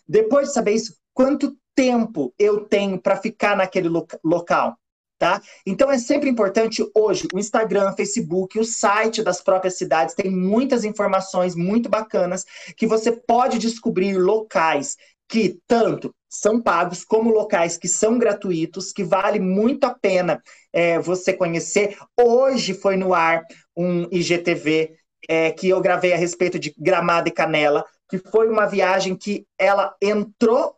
[0.08, 4.78] Depois de saber isso, quanto tempo eu tenho para ficar naquele lo local?
[5.22, 5.40] Tá?
[5.68, 10.84] Então é sempre importante hoje o Instagram, Facebook, o site das próprias cidades tem muitas
[10.84, 12.44] informações muito bacanas
[12.76, 14.98] que você pode descobrir locais
[15.30, 20.42] que tanto são pagos como locais que são gratuitos, que vale muito a pena
[20.74, 21.96] é, você conhecer.
[22.20, 23.44] Hoje foi no ar
[23.78, 24.96] um IGTV
[25.30, 29.46] é, que eu gravei a respeito de Gramado e Canela, que foi uma viagem que
[29.56, 30.76] ela entrou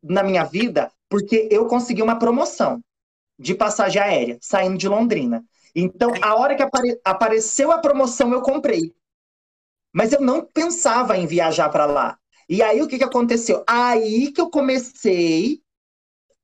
[0.00, 2.80] na minha vida porque eu consegui uma promoção
[3.40, 5.42] de passagem aérea, saindo de Londrina.
[5.74, 8.94] Então, a hora que apare apareceu a promoção, eu comprei.
[9.92, 12.18] Mas eu não pensava em viajar para lá.
[12.48, 13.64] E aí, o que, que aconteceu?
[13.66, 15.60] Aí que eu comecei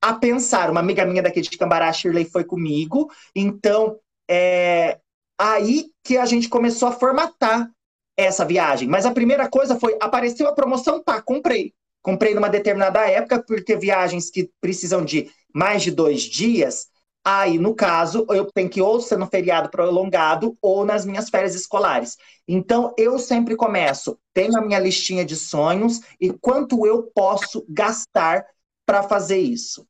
[0.01, 0.71] a pensar.
[0.71, 3.11] Uma amiga minha daqui de Cambará, Shirley, foi comigo.
[3.35, 4.99] Então, é
[5.39, 7.71] aí que a gente começou a formatar
[8.17, 8.89] essa viagem.
[8.89, 11.75] Mas a primeira coisa foi, apareceu a promoção, pá, comprei.
[12.01, 16.91] Comprei numa determinada época, porque viagens que precisam de mais de dois dias,
[17.25, 21.55] aí, no caso, eu tenho que ou ser no feriado prolongado ou nas minhas férias
[21.55, 22.19] escolares.
[22.47, 28.45] Então, eu sempre começo, tenho a minha listinha de sonhos e quanto eu posso gastar
[28.85, 29.89] para fazer isso.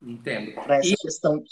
[0.00, 0.54] Entendo.
[0.54, 0.96] Para essa e...
[0.96, 1.44] questão.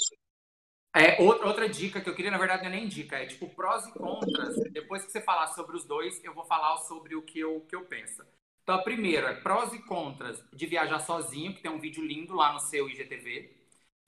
[0.96, 3.50] É, outra, outra dica que eu queria, na verdade, não é nem dica, é tipo
[3.50, 4.56] prós e contras.
[4.72, 7.76] Depois que você falar sobre os dois, eu vou falar sobre o que eu, que
[7.76, 8.24] eu penso.
[8.70, 12.52] Então, a primeira prós e contras de viajar sozinho, que tem um vídeo lindo lá
[12.52, 13.50] no seu IGTV.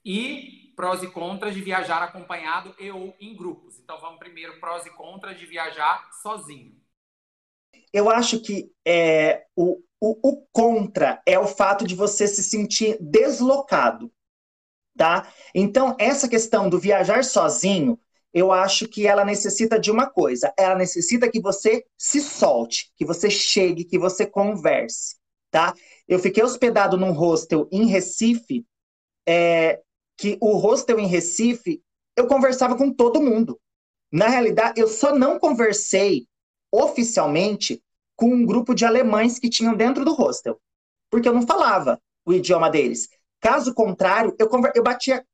[0.04, 3.80] E prós e contras de viajar acompanhado e ou em grupos.
[3.80, 6.80] Então, vamos primeiro prós e contras de viajar sozinho.
[7.92, 12.96] Eu acho que é, o, o, o contra é o fato de você se sentir
[13.00, 14.12] deslocado,
[14.96, 15.26] tá?
[15.52, 17.98] Então, essa questão do viajar sozinho
[18.32, 20.52] eu acho que ela necessita de uma coisa.
[20.58, 25.16] Ela necessita que você se solte, que você chegue, que você converse,
[25.50, 25.74] tá?
[26.08, 28.64] Eu fiquei hospedado num hostel em Recife,
[29.26, 29.80] é,
[30.16, 31.82] que o hostel em Recife,
[32.16, 33.60] eu conversava com todo mundo.
[34.10, 36.26] Na realidade, eu só não conversei
[36.70, 37.82] oficialmente
[38.16, 40.60] com um grupo de alemães que tinham dentro do hostel,
[41.10, 43.08] porque eu não falava o idioma deles.
[43.40, 45.24] Caso contrário, eu, eu batia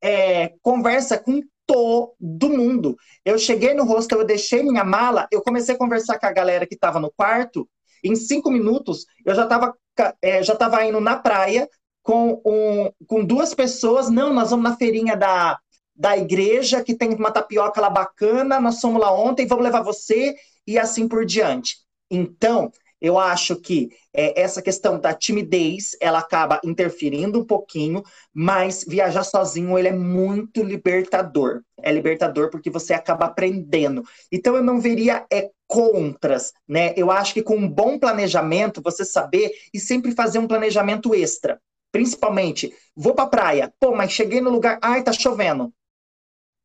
[0.00, 2.96] é, conversa com todo mundo.
[3.24, 6.66] Eu cheguei no hostel, eu deixei minha mala, eu comecei a conversar com a galera
[6.66, 7.68] que estava no quarto.
[8.02, 9.74] Em cinco minutos, eu já estava
[10.20, 11.68] é, já tava indo na praia
[12.02, 14.10] com, um, com duas pessoas.
[14.10, 15.58] Não, nós vamos na feirinha da,
[15.94, 20.34] da igreja, que tem uma tapioca lá bacana, nós fomos lá ontem, vamos levar você,
[20.66, 21.76] e assim por diante.
[22.10, 28.84] Então, eu acho que é, essa questão da timidez, ela acaba interferindo um pouquinho, mas
[28.86, 31.62] viajar sozinho, ele é muito libertador.
[31.80, 34.04] É libertador porque você acaba aprendendo.
[34.30, 36.92] Então, eu não veria é, contras, né?
[36.96, 41.60] Eu acho que com um bom planejamento, você saber e sempre fazer um planejamento extra.
[41.92, 45.72] Principalmente, vou pra praia, pô, mas cheguei no lugar, ai, tá chovendo.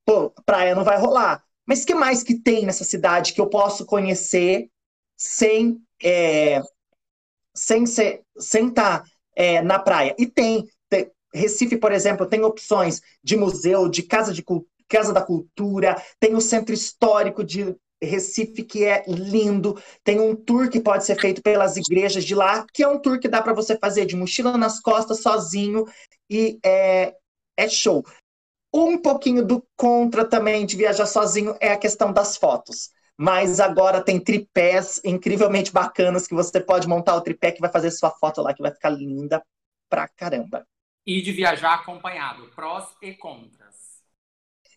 [0.06, 1.44] Pô, praia não vai rolar.
[1.66, 4.70] Mas que mais que tem nessa cidade que eu posso conhecer
[5.18, 6.62] sem é,
[7.56, 10.16] sem ser, sem estar tá, é, na praia.
[10.18, 14.44] E tem, tem, Recife, por exemplo, tem opções de museu, de casa de
[14.88, 20.70] casa da cultura, tem o centro histórico de Recife que é lindo, tem um tour
[20.70, 23.54] que pode ser feito pelas igrejas de lá, que é um tour que dá para
[23.54, 25.86] você fazer de mochila nas costas, sozinho
[26.30, 27.16] e é,
[27.58, 28.04] é show.
[28.74, 32.90] Um pouquinho do contra também de viajar sozinho é a questão das fotos.
[33.18, 37.92] Mas agora tem tripés incrivelmente bacanas que você pode montar o tripé que vai fazer
[37.92, 39.42] sua foto lá, que vai ficar linda
[39.90, 40.68] pra caramba.
[41.06, 44.02] E de viajar acompanhado, prós e contras.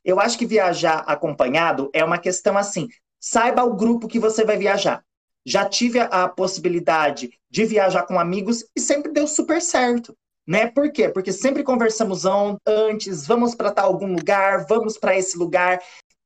[0.04, 2.88] Eu acho que viajar acompanhado é uma questão assim.
[3.18, 5.04] Saiba o grupo que você vai viajar.
[5.44, 10.16] Já tive a possibilidade de viajar com amigos e sempre deu super certo
[10.48, 10.66] né?
[10.66, 11.10] Por quê?
[11.10, 12.24] Porque sempre conversamos
[12.66, 15.78] antes, vamos para tal algum lugar, vamos para esse lugar.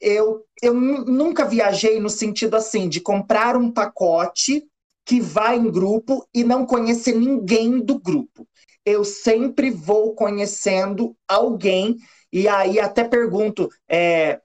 [0.03, 4.66] Eu, eu nunca viajei no sentido assim de comprar um pacote
[5.05, 8.46] que vai em grupo e não conhecer ninguém do grupo.
[8.84, 11.96] Eu sempre vou conhecendo alguém
[12.32, 14.40] e aí até pergunto, é,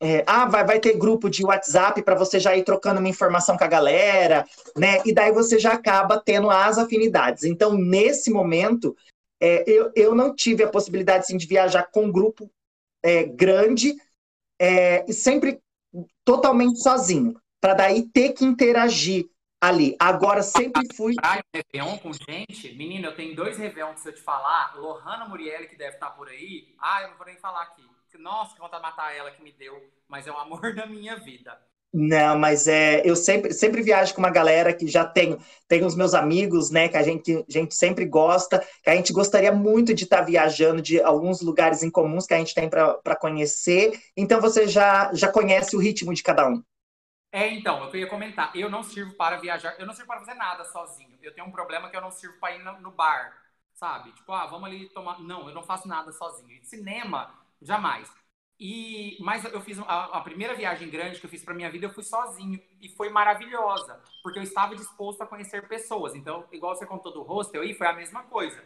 [0.00, 3.56] é, ah, vai, vai ter grupo de WhatsApp para você já ir trocando uma informação
[3.56, 4.46] com a galera,
[4.76, 4.98] né?
[5.04, 7.44] E daí você já acaba tendo as afinidades.
[7.44, 8.96] Então, nesse momento,
[9.40, 12.50] é, eu, eu não tive a possibilidade assim, de viajar com um grupo
[13.02, 13.94] é, grande
[14.60, 15.58] é, e sempre
[16.22, 19.96] totalmente sozinho, para daí ter que interagir ali.
[19.98, 21.14] Agora sempre fui.
[21.14, 25.26] Praia, Réveillon com gente, menina, eu tenho dois Réveillon que se eu te falar, Lohana
[25.26, 27.88] Muriel, que deve estar por aí, ah, eu não vou nem falar aqui.
[28.18, 31.16] Nossa, que vontade de matar ela que me deu, mas é o amor da minha
[31.16, 31.58] vida.
[31.92, 35.96] Não, mas é, eu sempre, sempre viajo com uma galera que já tenho, tenho os
[35.96, 39.92] meus amigos, né, que a gente, a gente sempre gosta, que a gente gostaria muito
[39.92, 44.00] de estar tá viajando de alguns lugares em comuns que a gente tem para conhecer.
[44.16, 46.62] Então você já, já conhece o ritmo de cada um.
[47.32, 48.54] É, então, eu queria comentar.
[48.56, 51.16] Eu não sirvo para viajar, eu não sirvo para fazer nada sozinho.
[51.22, 53.36] Eu tenho um problema que eu não sirvo para ir no, no bar,
[53.74, 54.12] sabe?
[54.12, 55.20] Tipo, ah, vamos ali tomar.
[55.20, 56.64] Não, eu não faço nada sozinho.
[56.64, 58.08] Cinema, jamais.
[58.60, 61.86] E, mas eu fiz a, a, primeira viagem grande que eu fiz para minha vida,
[61.86, 66.14] eu fui sozinho e foi maravilhosa, porque eu estava disposto a conhecer pessoas.
[66.14, 68.62] Então, igual você contou do hostel aí, foi a mesma coisa,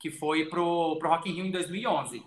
[0.00, 2.24] que foi pro, pro Rock in Rio em 2011.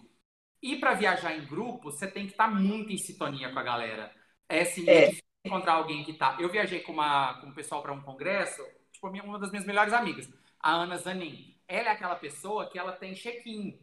[0.61, 3.63] E para viajar em grupo, você tem que estar tá muito em sintonia com a
[3.63, 4.13] galera.
[4.47, 6.37] É assim, é, é encontrar alguém que tá.
[6.39, 9.93] Eu viajei com uma com um pessoal para um congresso, tipo uma das minhas melhores
[9.93, 11.55] amigas, a Ana Zanin.
[11.67, 13.79] Ela é aquela pessoa que ela tem check-in.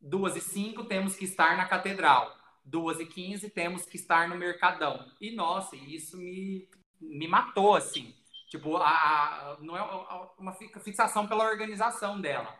[0.00, 5.06] Duas e cinco temos que estar na catedral 2h15 temos que estar no Mercadão.
[5.20, 6.68] E, nossa, isso me,
[7.00, 8.14] me matou, assim.
[8.48, 9.82] Tipo, a, a não é
[10.38, 12.54] uma fixação pela organização dela.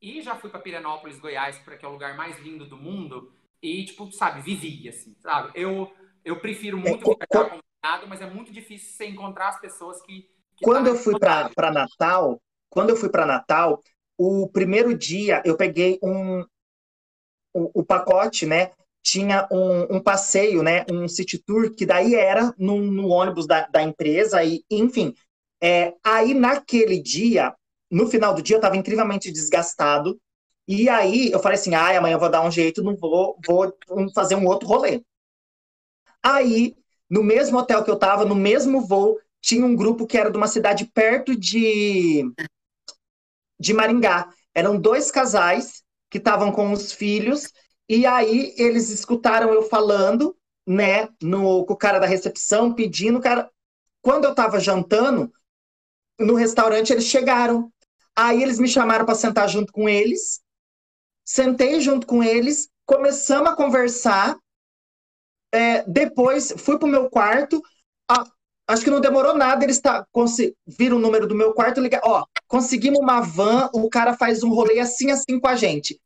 [0.00, 3.32] E já fui para Pirenópolis, Goiás, que é o lugar mais lindo do mundo.
[3.62, 5.50] E, tipo, sabe, vivi, assim, sabe?
[5.54, 5.92] Eu,
[6.24, 10.28] eu prefiro muito é, ficar acompanhado, mas é muito difícil você encontrar as pessoas que...
[10.56, 13.82] que quando eu fui para Natal, quando eu fui para Natal,
[14.18, 16.44] o primeiro dia eu peguei um,
[17.54, 18.72] o, o pacote, né?
[19.04, 23.66] Tinha um, um, passeio, né, um city tour, que daí era no, no ônibus da,
[23.66, 25.14] da, empresa, e enfim.
[25.62, 27.54] É, aí, naquele dia,
[27.90, 30.18] no final do dia, eu estava incrivelmente desgastado,
[30.66, 33.76] e aí eu falei assim, ai, amanhã eu vou dar um jeito, não vou, vou
[34.14, 35.02] fazer um outro rolê.
[36.22, 36.74] Aí,
[37.08, 40.38] no mesmo hotel que eu estava, no mesmo voo, tinha um grupo que era de
[40.38, 42.24] uma cidade perto de,
[43.60, 44.30] de Maringá.
[44.54, 47.52] Eram dois casais que estavam com os filhos,
[47.88, 53.50] e aí eles escutaram eu falando, né, no, com o cara da recepção, pedindo, cara.
[54.02, 55.32] Quando eu estava jantando,
[56.18, 57.72] no restaurante eles chegaram.
[58.16, 60.40] Aí eles me chamaram para sentar junto com eles.
[61.24, 64.36] Sentei junto com eles, começamos a conversar.
[65.52, 67.62] É, depois fui pro meu quarto.
[68.66, 70.06] Acho que não demorou nada, eles tá,
[70.66, 74.48] viram o número do meu quarto, ligar, ó, conseguimos uma van, o cara faz um
[74.48, 76.00] rolê assim assim com a gente.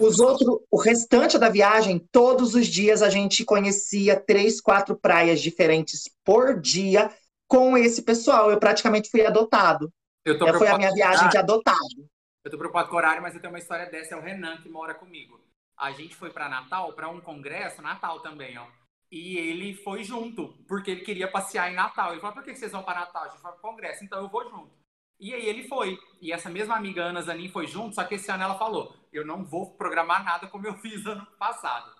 [0.00, 5.40] Os outros, o restante da viagem, todos os dias a gente conhecia três, quatro praias
[5.40, 7.10] diferentes por dia
[7.46, 8.50] com esse pessoal.
[8.50, 9.92] Eu praticamente fui adotado.
[10.24, 12.08] Eu tô foi a minha viagem de adotado.
[12.42, 14.56] Eu tô preocupado com o horário, mas eu tenho uma história dessa, é o Renan
[14.58, 15.38] que mora comigo.
[15.76, 18.66] A gente foi para Natal, para um congresso, Natal também, ó.
[19.10, 22.12] E ele foi junto, porque ele queria passear em Natal.
[22.12, 23.24] Ele falou: por que vocês vão para Natal?
[23.24, 24.76] A gente vai para o congresso, então eu vou junto.
[25.18, 25.98] E aí ele foi.
[26.20, 29.24] E essa mesma amiga Ana Zanin foi junto, só que esse ano ela falou: eu
[29.24, 31.90] não vou programar nada como eu fiz ano passado.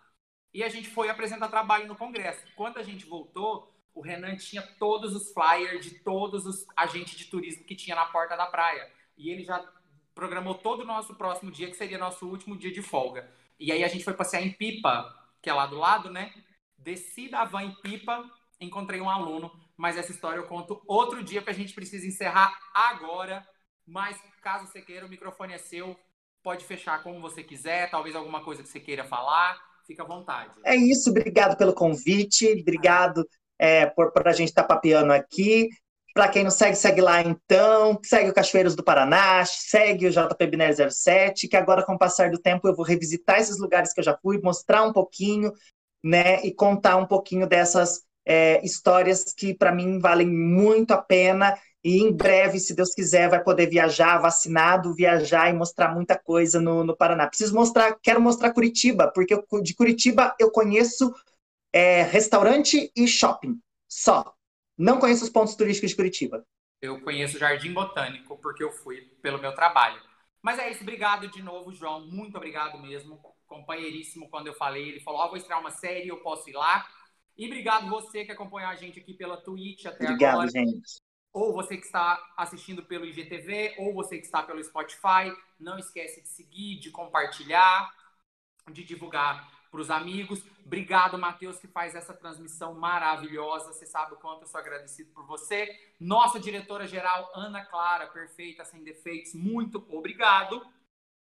[0.53, 2.47] E a gente foi apresentar trabalho no congresso.
[2.57, 7.27] Quando a gente voltou, o Renan tinha todos os flyers de todos os agentes de
[7.27, 8.91] turismo que tinha na porta da praia.
[9.17, 9.65] E ele já
[10.15, 13.31] programou todo o nosso próximo dia, que seria nosso último dia de folga.
[13.59, 16.33] E aí a gente foi passear em Pipa, que é lá do lado, né?
[16.79, 18.24] Desci da van em Pipa,
[18.61, 22.53] encontrei um aluno mas essa história eu conto outro dia, porque a gente precisa encerrar
[22.74, 23.47] agora.
[23.87, 25.97] Mas caso você queira, o microfone é seu.
[26.43, 29.57] Pode fechar como você quiser, talvez alguma coisa que você queira falar.
[29.87, 30.51] Fica à vontade.
[30.64, 33.26] É isso, obrigado pelo convite, obrigado
[33.57, 35.68] é, por, por a gente estar tá papeando aqui.
[36.12, 38.01] Para quem não segue, segue lá então.
[38.03, 42.39] Segue o Cachoeiros do Paraná, segue o JP 07, que agora, com o passar do
[42.41, 45.53] tempo, eu vou revisitar esses lugares que eu já fui, mostrar um pouquinho,
[46.03, 46.44] né?
[46.44, 51.59] E contar um pouquinho dessas é, histórias que, para mim, valem muito a pena.
[51.82, 56.61] E em breve, se Deus quiser, vai poder viajar vacinado, viajar e mostrar muita coisa
[56.61, 57.26] no, no Paraná.
[57.26, 61.14] Preciso mostrar, quero mostrar Curitiba, porque eu, de Curitiba eu conheço
[61.72, 63.59] é, restaurante e shopping.
[63.88, 64.34] Só.
[64.76, 66.44] Não conheço os pontos turísticos de Curitiba.
[66.80, 70.01] Eu conheço Jardim Botânico, porque eu fui pelo meu trabalho.
[70.43, 72.07] Mas é isso, obrigado de novo, João.
[72.07, 73.20] Muito obrigado mesmo.
[73.47, 74.89] Companheiríssimo quando eu falei.
[74.89, 76.86] Ele falou: Ó, oh, vou estrear uma série, eu posso ir lá.
[77.36, 80.51] E obrigado você que acompanhou a gente aqui pela Twitch até obrigado, agora.
[80.51, 81.01] gente.
[81.32, 85.32] Ou você que está assistindo pelo IGTV, ou você que está pelo Spotify.
[85.59, 87.93] Não esquece de seguir, de compartilhar,
[88.72, 90.45] de divulgar para os amigos.
[90.64, 93.73] Obrigado, Matheus, que faz essa transmissão maravilhosa.
[93.73, 95.69] Você sabe o quanto eu sou agradecido por você.
[95.99, 100.64] Nossa diretora-geral, Ana Clara, perfeita, sem defeitos, muito obrigado.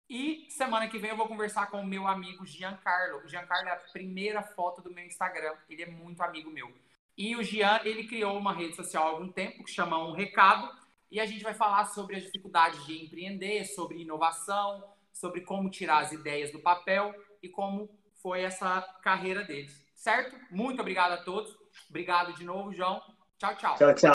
[0.09, 3.25] E semana que vem eu vou conversar com o meu amigo Giancarlo.
[3.25, 5.55] O Giancarlo é a primeira foto do meu Instagram.
[5.69, 6.73] Ele é muito amigo meu.
[7.17, 10.71] E o Gian, ele criou uma rede social há algum tempo que chama Um Recado.
[11.11, 16.01] E a gente vai falar sobre as dificuldades de empreender, sobre inovação, sobre como tirar
[16.01, 17.89] as ideias do papel e como
[18.25, 20.35] foi essa carreira deles, certo?
[20.51, 21.55] Muito obrigado a todos.
[21.91, 23.03] Obrigado de novo, João.
[23.37, 23.77] Tchau, tchau.
[23.77, 24.13] Tchau, tchau.